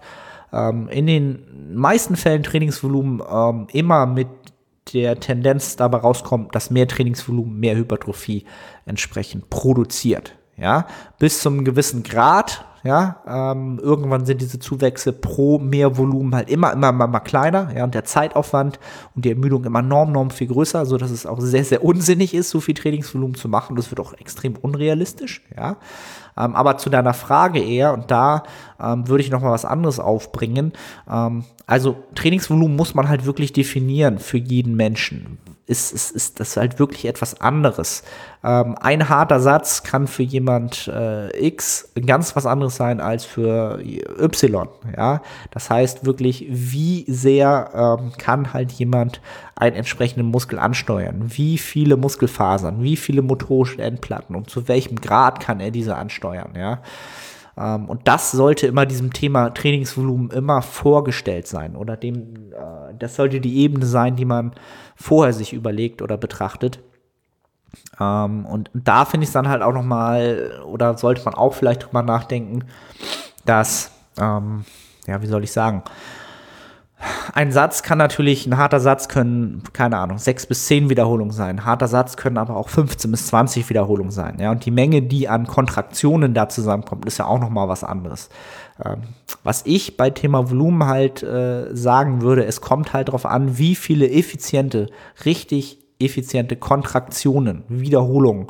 [0.52, 4.28] ähm, in den meisten Fällen Trainingsvolumen ähm, immer mit
[4.92, 8.44] der Tendenz dabei rauskommt, dass mehr Trainingsvolumen, mehr Hypertrophie
[8.86, 10.36] entsprechend produziert.
[10.56, 10.86] Ja,
[11.18, 16.72] bis zum gewissen Grad ja, ähm, irgendwann sind diese Zuwächse pro mehr Volumen halt immer,
[16.72, 18.78] immer, immer, immer kleiner, ja, und der Zeitaufwand
[19.14, 22.32] und die Ermüdung immer enorm, enorm viel größer, so dass es auch sehr, sehr unsinnig
[22.32, 23.76] ist, so viel Trainingsvolumen zu machen.
[23.76, 25.76] Das wird auch extrem unrealistisch, ja.
[26.38, 28.44] Ähm, aber zu deiner Frage eher, und da
[28.80, 30.72] ähm, würde ich noch mal was anderes aufbringen.
[31.10, 35.38] Ähm, also Trainingsvolumen muss man halt wirklich definieren für jeden Menschen
[35.70, 38.02] ist, ist, ist das halt wirklich etwas anderes.
[38.42, 43.80] Ähm, ein harter Satz kann für jemand äh, X ganz was anderes sein als für
[43.80, 44.68] Y.
[44.96, 49.20] Ja, das heißt wirklich, wie sehr ähm, kann halt jemand
[49.54, 51.22] einen entsprechenden Muskel ansteuern?
[51.26, 52.82] Wie viele Muskelfasern?
[52.82, 54.34] Wie viele motorische Endplatten?
[54.34, 56.54] Und zu welchem Grad kann er diese ansteuern?
[56.56, 56.82] Ja.
[57.60, 63.16] Ähm, und das sollte immer diesem Thema Trainingsvolumen immer vorgestellt sein oder dem, äh, das
[63.16, 64.52] sollte die Ebene sein, die man
[64.96, 66.80] vorher sich überlegt oder betrachtet.
[68.00, 71.84] Ähm, und da finde ich es dann halt auch nochmal, oder sollte man auch vielleicht
[71.84, 72.64] drüber nachdenken,
[73.44, 74.64] dass, ähm,
[75.06, 75.82] ja, wie soll ich sagen,
[77.32, 81.58] ein Satz kann natürlich, ein harter Satz können, keine Ahnung, sechs bis zehn Wiederholungen sein.
[81.58, 84.38] Ein harter Satz können aber auch 15 bis 20 Wiederholungen sein.
[84.38, 88.28] Ja, und die Menge, die an Kontraktionen da zusammenkommt, ist ja auch nochmal was anderes.
[88.84, 89.02] Ähm,
[89.42, 93.74] was ich bei Thema Volumen halt äh, sagen würde, es kommt halt darauf an, wie
[93.74, 94.88] viele effiziente,
[95.24, 98.48] richtig effiziente Kontraktionen, Wiederholungen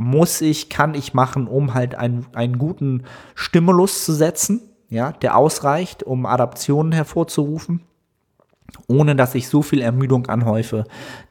[0.00, 3.02] muss ich, kann ich machen, um halt einen, einen guten
[3.34, 7.82] Stimulus zu setzen ja, der ausreicht, um Adaptionen hervorzurufen,
[8.86, 10.84] ohne dass ich so viel Ermüdung anhäufe,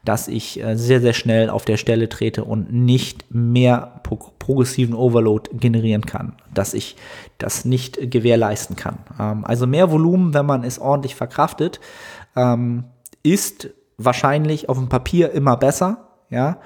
[0.04, 4.94] dass ich äh, sehr, sehr schnell auf der Stelle trete und nicht mehr pro progressiven
[4.94, 6.96] Overload generieren kann, dass ich
[7.36, 8.98] das nicht gewährleisten kann.
[9.20, 11.80] Ähm, also mehr Volumen, wenn man es ordentlich verkraftet,
[12.34, 12.84] ähm,
[13.22, 16.58] ist wahrscheinlich auf dem Papier immer besser, ja,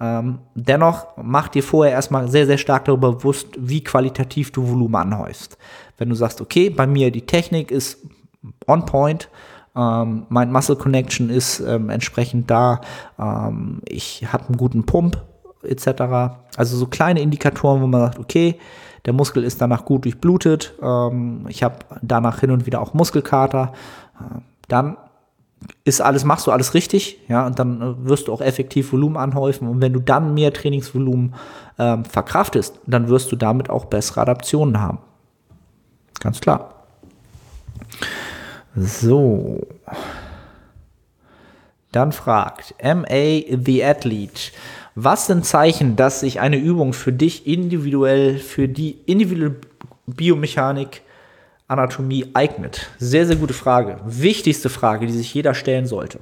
[0.00, 4.94] ähm, dennoch mach dir vorher erstmal sehr, sehr stark darüber bewusst, wie qualitativ du Volumen
[4.94, 5.58] anhäufst.
[5.96, 7.98] Wenn du sagst, okay, bei mir die Technik ist
[8.66, 9.28] on point,
[9.74, 12.80] ähm, mein Muscle Connection ist ähm, entsprechend da,
[13.18, 15.20] ähm, ich habe einen guten Pump
[15.62, 16.36] etc.
[16.56, 18.58] Also so kleine Indikatoren, wo man sagt, okay,
[19.04, 23.72] der Muskel ist danach gut durchblutet, ähm, ich habe danach hin und wieder auch Muskelkater,
[24.20, 24.96] äh, dann
[25.84, 29.16] ist alles, machst du alles richtig, ja, und dann äh, wirst du auch effektiv Volumen
[29.16, 29.68] anhäufen.
[29.68, 31.34] Und wenn du dann mehr Trainingsvolumen
[31.78, 34.98] ähm, verkraftest, dann wirst du damit auch bessere Adaptionen haben.
[36.20, 36.74] Ganz klar.
[38.74, 39.66] So.
[41.92, 44.52] Dann fragt MA The Athlete,
[44.94, 49.56] was sind Zeichen, dass sich eine Übung für dich individuell, für die individuelle
[50.06, 51.02] Biomechanik
[51.68, 52.88] Anatomie eignet?
[52.98, 54.00] Sehr, sehr gute Frage.
[54.04, 56.20] Wichtigste Frage, die sich jeder stellen sollte.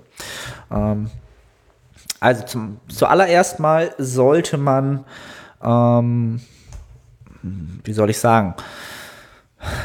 [0.71, 1.11] Ähm,
[2.21, 5.05] also zum, zuallererst mal sollte man,
[5.63, 6.41] ähm,
[7.43, 8.55] wie soll ich sagen,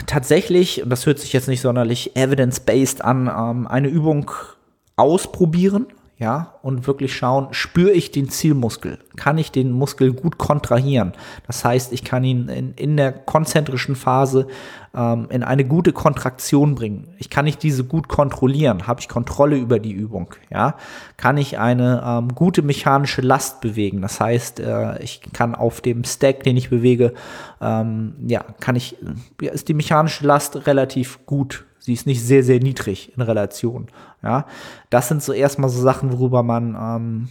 [0.07, 4.31] tatsächlich, und das hört sich jetzt nicht sonderlich evidence-based an, ähm, eine Übung
[4.95, 5.87] ausprobieren
[6.21, 8.99] ja, und wirklich schauen, spüre ich den Zielmuskel?
[9.15, 11.13] Kann ich den Muskel gut kontrahieren?
[11.47, 14.47] Das heißt, ich kann ihn in, in der konzentrischen Phase
[14.95, 17.07] ähm, in eine gute Kontraktion bringen.
[17.17, 18.87] Ich kann nicht diese gut kontrollieren.
[18.87, 20.33] Habe ich Kontrolle über die Übung?
[20.49, 20.75] Ja,
[21.17, 24.01] kann ich eine ähm, gute mechanische Last bewegen?
[24.01, 27.13] Das heißt, äh, ich kann auf dem Stack, den ich bewege,
[27.61, 28.97] ähm, ja, kann ich,
[29.41, 33.87] ja, ist die mechanische Last relativ gut Sie ist nicht sehr, sehr niedrig in Relation.
[34.21, 34.45] Ja,
[34.91, 37.29] das sind so erstmal so Sachen, worüber man, ähm,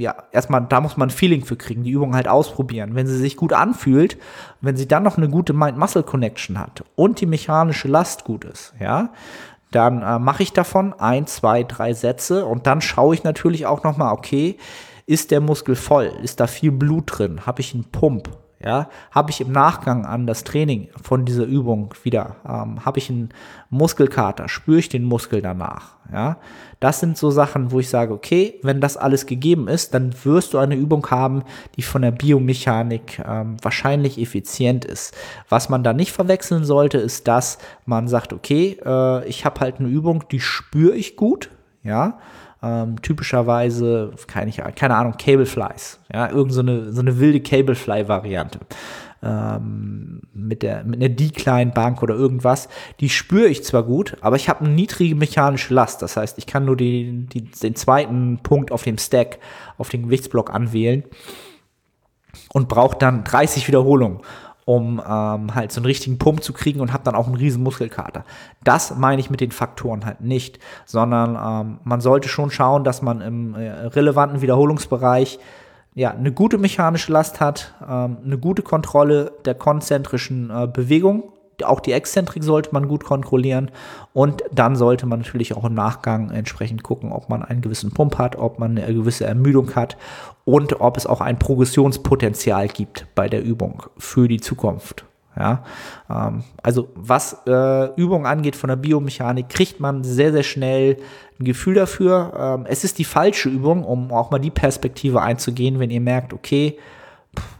[0.00, 2.94] ja, erstmal, da muss man ein Feeling für kriegen, die Übung halt ausprobieren.
[2.94, 4.16] Wenn sie sich gut anfühlt,
[4.60, 9.10] wenn sie dann noch eine gute Mind-Muscle-Connection hat und die mechanische Last gut ist, ja,
[9.70, 13.84] dann äh, mache ich davon ein, zwei, drei Sätze und dann schaue ich natürlich auch
[13.84, 14.56] nochmal, okay,
[15.06, 16.12] ist der Muskel voll?
[16.22, 17.46] Ist da viel Blut drin?
[17.46, 18.30] Habe ich einen Pump?
[18.62, 23.08] Ja, habe ich im Nachgang an das Training von dieser Übung wieder, ähm, habe ich
[23.08, 23.30] einen
[23.70, 25.96] Muskelkater, spüre ich den Muskel danach.
[26.12, 26.36] Ja,
[26.78, 30.52] das sind so Sachen, wo ich sage, okay, wenn das alles gegeben ist, dann wirst
[30.52, 31.42] du eine Übung haben,
[31.76, 35.16] die von der Biomechanik ähm, wahrscheinlich effizient ist.
[35.48, 37.56] Was man da nicht verwechseln sollte, ist, dass
[37.86, 41.48] man sagt, okay, äh, ich habe halt eine Übung, die spüre ich gut,
[41.82, 42.18] ja,
[42.62, 45.98] ähm, typischerweise, keine, keine Ahnung, Cableflies.
[46.12, 48.60] Ja, irgend so eine, so eine wilde Cablefly-Variante.
[49.22, 52.68] Ähm, mit, der, mit einer Decline-Bank oder irgendwas,
[53.00, 56.00] die spüre ich zwar gut, aber ich habe eine niedrige mechanische Last.
[56.00, 59.38] Das heißt, ich kann nur die, die, den zweiten Punkt auf dem Stack,
[59.76, 61.04] auf den Gewichtsblock anwählen.
[62.52, 64.20] und braucht dann 30 Wiederholungen
[64.64, 67.62] um ähm, halt so einen richtigen Pump zu kriegen und habe dann auch einen riesen
[67.62, 68.24] Muskelkater.
[68.62, 73.02] Das meine ich mit den Faktoren halt nicht, sondern ähm, man sollte schon schauen, dass
[73.02, 75.38] man im äh, relevanten Wiederholungsbereich
[75.94, 81.32] ja, eine gute mechanische Last hat, ähm, eine gute Kontrolle der konzentrischen äh, Bewegung
[81.64, 83.70] auch die Exzentrik sollte man gut kontrollieren
[84.12, 88.18] und dann sollte man natürlich auch im Nachgang entsprechend gucken, ob man einen gewissen Pump
[88.18, 89.96] hat, ob man eine gewisse Ermüdung hat
[90.44, 95.04] und ob es auch ein Progressionspotenzial gibt bei der Übung für die Zukunft.
[95.38, 95.64] Ja,
[96.10, 100.96] ähm, also was äh, Übungen angeht von der Biomechanik, kriegt man sehr, sehr schnell
[101.38, 102.32] ein Gefühl dafür.
[102.36, 106.32] Ähm, es ist die falsche Übung, um auch mal die Perspektive einzugehen, wenn ihr merkt,
[106.32, 106.76] okay,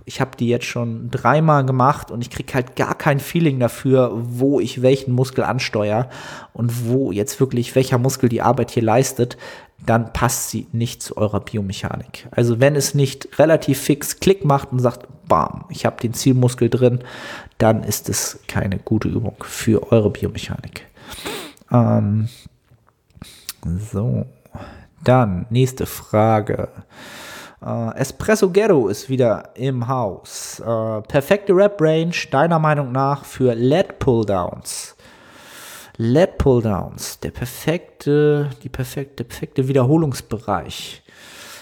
[0.04, 4.10] ich habe die jetzt schon dreimal gemacht und ich kriege halt gar kein Feeling dafür,
[4.14, 6.08] wo ich welchen Muskel ansteuere
[6.52, 9.36] und wo jetzt wirklich welcher Muskel die Arbeit hier leistet,
[9.86, 12.28] dann passt sie nicht zu eurer Biomechanik.
[12.32, 16.68] Also wenn es nicht relativ fix Klick macht und sagt, bam, ich habe den Zielmuskel
[16.68, 17.00] drin,
[17.58, 20.86] dann ist es keine gute Übung für eure Biomechanik.
[21.70, 22.28] Ähm,
[23.64, 24.26] so,
[25.04, 26.68] dann nächste Frage.
[27.62, 30.62] Uh, Espresso Ghetto ist wieder im Haus.
[30.64, 34.96] Uh, perfekte Rap-Range, deiner Meinung nach, für LED Pulldowns.
[35.98, 41.02] LED Pulldowns, der perfekte, die perfekte, perfekte Wiederholungsbereich.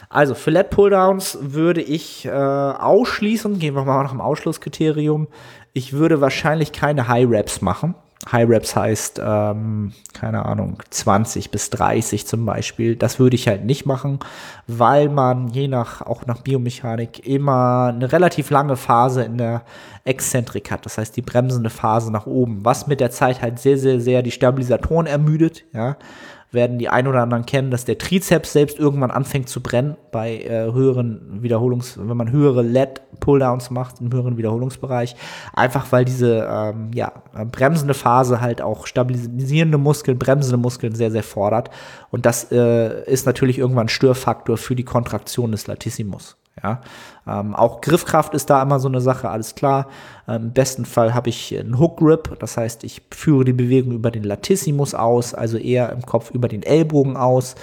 [0.08, 5.26] Also für LED Pulldowns würde ich äh, ausschließen, gehen wir mal nach dem Ausschlusskriterium,
[5.72, 7.96] ich würde wahrscheinlich keine High Raps machen.
[8.30, 12.96] High Reps heißt, ähm, keine Ahnung, 20 bis 30 zum Beispiel.
[12.96, 14.18] Das würde ich halt nicht machen,
[14.66, 19.62] weil man je nach, auch nach Biomechanik immer eine relativ lange Phase in der
[20.04, 20.84] Exzentrik hat.
[20.84, 24.22] Das heißt, die bremsende Phase nach oben, was mit der Zeit halt sehr, sehr, sehr
[24.22, 25.96] die Stabilisatoren ermüdet, ja
[26.50, 30.38] werden die ein oder anderen kennen, dass der Trizeps selbst irgendwann anfängt zu brennen bei
[30.38, 35.14] äh, höheren Wiederholungs, wenn man höhere LED-Pulldowns macht im höheren Wiederholungsbereich.
[35.52, 37.12] Einfach weil diese ähm, ja,
[37.52, 41.68] bremsende Phase halt auch stabilisierende Muskeln, bremsende Muskeln sehr, sehr fordert.
[42.10, 46.37] Und das äh, ist natürlich irgendwann ein Störfaktor für die Kontraktion des Latissimus.
[46.62, 46.80] Ja,
[47.26, 49.88] ähm, auch Griffkraft ist da immer so eine Sache, alles klar.
[50.26, 53.92] Ähm, Im besten Fall habe ich einen Hook Grip, das heißt, ich führe die Bewegung
[53.92, 57.54] über den Latissimus aus, also eher im Kopf über den Ellbogen aus.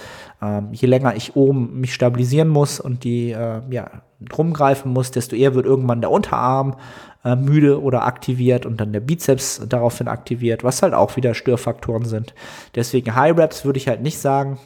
[0.42, 3.90] Ähm, je länger ich oben mich stabilisieren muss und die äh, ja,
[4.38, 6.76] rumgreifen muss, desto eher wird irgendwann der Unterarm
[7.24, 12.06] äh, müde oder aktiviert und dann der Bizeps daraufhin aktiviert, was halt auch wieder Störfaktoren
[12.06, 12.34] sind.
[12.76, 14.60] Deswegen High Reps würde ich halt nicht sagen.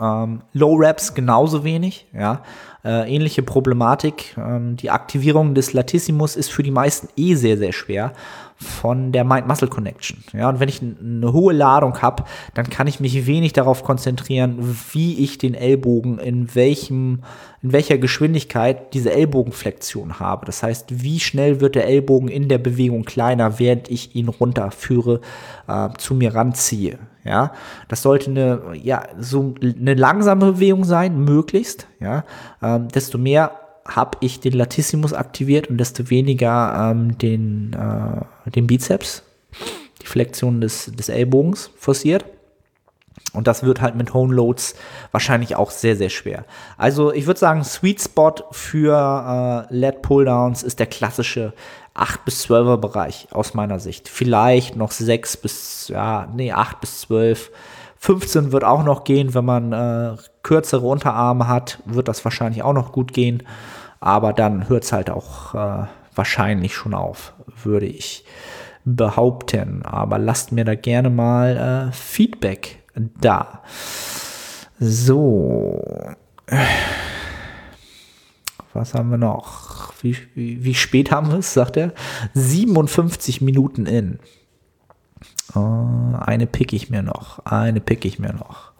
[0.00, 2.42] Ähm, Low Reps genauso wenig, ja.
[2.84, 4.36] Äh, ähnliche Problematik.
[4.38, 8.12] Ähm, die Aktivierung des Latissimus ist für die meisten eh sehr, sehr schwer
[8.60, 10.24] von der Mind-Muscle-Connection.
[10.32, 12.24] Ja, und wenn ich eine hohe Ladung habe,
[12.54, 17.22] dann kann ich mich wenig darauf konzentrieren, wie ich den Ellbogen in welchem,
[17.62, 20.46] in welcher Geschwindigkeit diese Ellbogenflexion habe.
[20.46, 25.20] Das heißt, wie schnell wird der Ellbogen in der Bewegung kleiner, während ich ihn runterführe,
[25.68, 26.98] äh, zu mir ranziehe.
[27.28, 27.52] Ja,
[27.88, 31.86] das sollte eine, ja, so eine langsame Bewegung sein, möglichst.
[32.00, 32.24] Ja,
[32.62, 33.52] ähm, desto mehr
[33.84, 39.24] habe ich den Latissimus aktiviert und desto weniger ähm, den, äh, den Bizeps,
[40.00, 42.24] die Flexion des, des Ellbogens forciert.
[43.34, 44.74] Und das wird halt mit Hone Loads
[45.10, 46.46] wahrscheinlich auch sehr, sehr schwer.
[46.78, 51.52] Also ich würde sagen, Sweet Spot für äh, LED Pulldowns ist der klassische
[51.98, 54.08] 8 bis 12er Bereich aus meiner Sicht.
[54.08, 57.50] Vielleicht noch 6 bis, ja, nee, 8 bis 12.
[57.98, 62.72] 15 wird auch noch gehen, wenn man äh, kürzere Unterarme hat, wird das wahrscheinlich auch
[62.72, 63.42] noch gut gehen.
[64.00, 67.32] Aber dann hört es halt auch äh, wahrscheinlich schon auf,
[67.62, 68.24] würde ich
[68.84, 69.82] behaupten.
[69.84, 73.62] Aber lasst mir da gerne mal äh, Feedback da.
[74.78, 76.14] So.
[78.78, 79.92] Was haben wir noch?
[80.02, 81.92] Wie, wie, wie spät haben wir es, sagt er?
[82.34, 84.20] 57 Minuten in.
[85.56, 87.44] Uh, eine pick ich mir noch.
[87.44, 88.70] Eine pick ich mir noch.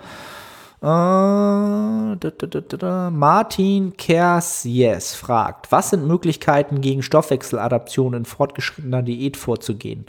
[0.81, 4.69] Äh, da, da, da, Martin Kers
[5.17, 10.07] fragt, was sind Möglichkeiten gegen Stoffwechseladaption in fortgeschrittener Diät vorzugehen?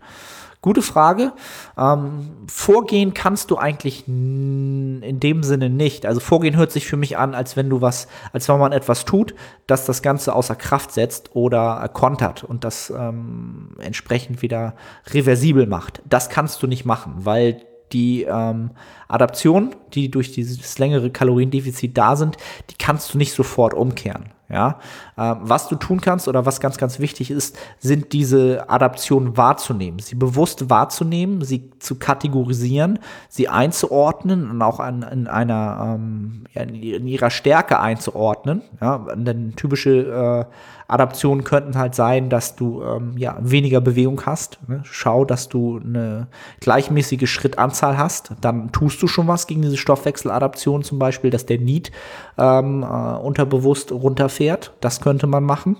[0.61, 1.31] Gute Frage.
[1.77, 6.05] Ähm, vorgehen kannst du eigentlich in dem Sinne nicht.
[6.05, 9.05] Also vorgehen hört sich für mich an, als wenn du was, als wenn man etwas
[9.05, 9.35] tut,
[9.67, 14.75] das das Ganze außer Kraft setzt oder kontert und das ähm, entsprechend wieder
[15.07, 16.01] reversibel macht.
[16.09, 17.61] Das kannst du nicht machen, weil
[17.93, 18.71] die ähm,
[19.07, 22.35] Adaption, die durch dieses längere Kaloriendefizit da sind,
[22.69, 24.33] die kannst du nicht sofort umkehren.
[24.51, 24.79] Ja,
[25.15, 29.99] ähm, was du tun kannst oder was ganz, ganz wichtig ist, sind diese Adaptionen wahrzunehmen,
[29.99, 32.97] sie bewusst wahrzunehmen, sie zu kategorisieren,
[33.29, 38.63] sie einzuordnen und auch an, in einer, ähm, in ihrer Stärke einzuordnen.
[38.81, 40.53] Ja, denn typische äh,
[40.89, 44.57] Adaptionen könnten halt sein, dass du ähm, ja, weniger Bewegung hast.
[44.67, 44.81] Ne?
[44.83, 46.27] Schau, dass du eine
[46.61, 48.31] gleichmäßige Schrittanzahl hast.
[48.41, 51.91] Dann tust du schon was gegen diese Stoffwechseladaption, zum Beispiel, dass der Need
[52.39, 54.73] ähm, äh, unterbewusst runterfährt.
[54.81, 55.77] Das könnte man machen.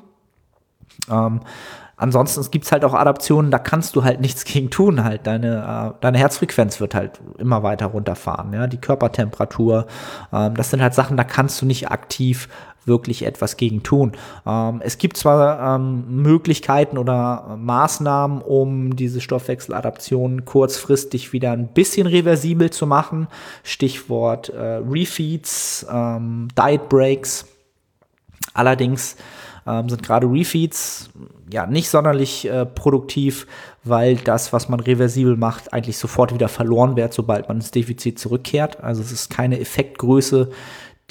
[1.09, 1.39] Ähm,
[1.97, 5.03] ansonsten gibt es halt auch Adaptionen, da kannst du halt nichts gegen tun.
[5.03, 8.53] Halt deine, äh, deine Herzfrequenz wird halt immer weiter runterfahren.
[8.53, 9.87] Ja, die Körpertemperatur.
[10.31, 12.47] Ähm, das sind halt Sachen, da kannst du nicht aktiv
[12.85, 14.13] wirklich etwas gegen tun.
[14.45, 22.07] Ähm, es gibt zwar ähm, Möglichkeiten oder Maßnahmen, um diese Stoffwechseladaption kurzfristig wieder ein bisschen
[22.07, 23.27] reversibel zu machen.
[23.63, 27.45] Stichwort äh, Refeeds, ähm, Diet Breaks.
[28.53, 29.15] Allerdings
[29.67, 31.09] ähm, sind gerade Refeeds
[31.51, 33.47] ja nicht sonderlich äh, produktiv,
[33.83, 38.19] weil das, was man reversibel macht, eigentlich sofort wieder verloren wird, sobald man ins Defizit
[38.19, 38.83] zurückkehrt.
[38.83, 40.49] Also es ist keine Effektgröße,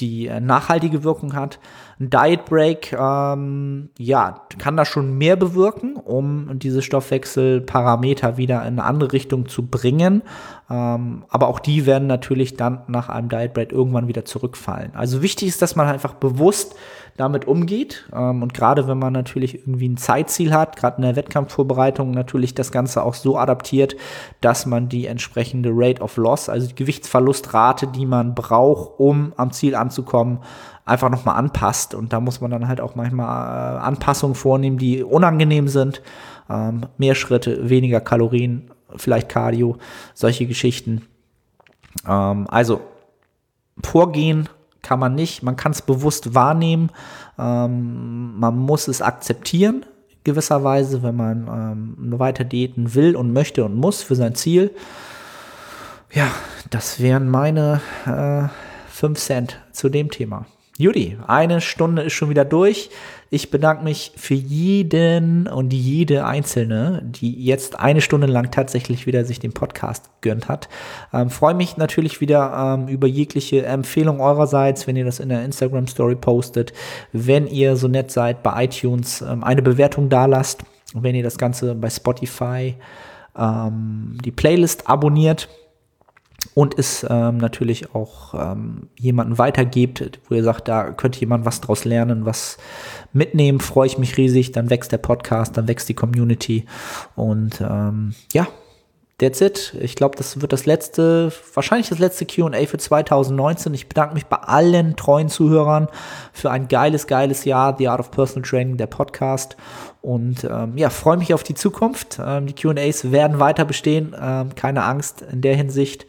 [0.00, 1.58] die äh, nachhaltige Wirkung hat.
[2.00, 8.78] Ein Diet Break, ähm, ja, kann da schon mehr bewirken, um diese Stoffwechselparameter wieder in
[8.78, 10.22] eine andere Richtung zu bringen.
[10.70, 14.92] Ähm, aber auch die werden natürlich dann nach einem Diet Break irgendwann wieder zurückfallen.
[14.94, 16.76] Also wichtig ist, dass man einfach bewusst
[17.18, 18.08] damit umgeht.
[18.14, 22.54] Ähm, und gerade wenn man natürlich irgendwie ein Zeitziel hat, gerade in der Wettkampfvorbereitung natürlich
[22.54, 23.96] das Ganze auch so adaptiert,
[24.40, 29.50] dass man die entsprechende Rate of Loss, also die Gewichtsverlustrate, die man braucht, um am
[29.52, 30.38] Ziel anzukommen,
[30.88, 31.94] einfach nochmal anpasst.
[31.94, 36.02] Und da muss man dann halt auch manchmal äh, Anpassungen vornehmen, die unangenehm sind.
[36.50, 39.76] Ähm, mehr Schritte, weniger Kalorien, vielleicht Cardio,
[40.14, 41.02] solche Geschichten.
[42.06, 42.80] Ähm, also
[43.84, 44.48] vorgehen
[44.82, 46.90] kann man nicht, man kann es bewusst wahrnehmen,
[47.38, 49.84] ähm, man muss es akzeptieren,
[50.24, 54.70] gewisserweise, wenn man ähm, weiter diäten will und möchte und muss für sein Ziel.
[56.12, 56.28] Ja,
[56.70, 58.48] das wären meine äh,
[58.94, 60.46] 5 Cent zu dem Thema.
[60.80, 62.90] Judy, eine Stunde ist schon wieder durch.
[63.30, 69.24] Ich bedanke mich für jeden und jede Einzelne, die jetzt eine Stunde lang tatsächlich wieder
[69.24, 70.68] sich den Podcast gönnt hat.
[71.12, 75.44] Ähm, Freue mich natürlich wieder ähm, über jegliche Empfehlung eurerseits, wenn ihr das in der
[75.44, 76.72] Instagram Story postet,
[77.12, 80.62] wenn ihr so nett seid, bei iTunes ähm, eine Bewertung dalasst,
[80.94, 82.76] wenn ihr das Ganze bei Spotify
[83.36, 85.48] ähm, die Playlist abonniert
[86.54, 91.60] und es ähm, natürlich auch ähm, jemanden weitergebt, wo ihr sagt, da könnte jemand was
[91.60, 92.58] draus lernen, was
[93.12, 96.64] mitnehmen, freue ich mich riesig, dann wächst der Podcast, dann wächst die Community
[97.16, 98.46] und ähm, ja,
[99.18, 99.74] that's it.
[99.80, 103.74] Ich glaube, das wird das letzte, wahrscheinlich das letzte QA für 2019.
[103.74, 105.88] Ich bedanke mich bei allen treuen Zuhörern
[106.32, 109.56] für ein geiles, geiles Jahr, The Art of Personal Training, der Podcast.
[110.08, 112.18] Und ähm, ja, freue mich auf die Zukunft.
[112.18, 116.06] Ähm, die QAs werden weiter bestehen, ähm, keine Angst in der Hinsicht.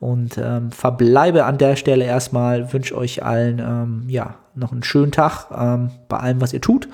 [0.00, 5.12] Und ähm, verbleibe an der Stelle erstmal, wünsche euch allen ähm, ja, noch einen schönen
[5.12, 6.88] Tag ähm, bei allem, was ihr tut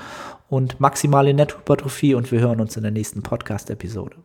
[0.51, 4.17] und maximale Nettohypertrophie und wir hören uns in der nächsten Podcast-Episode.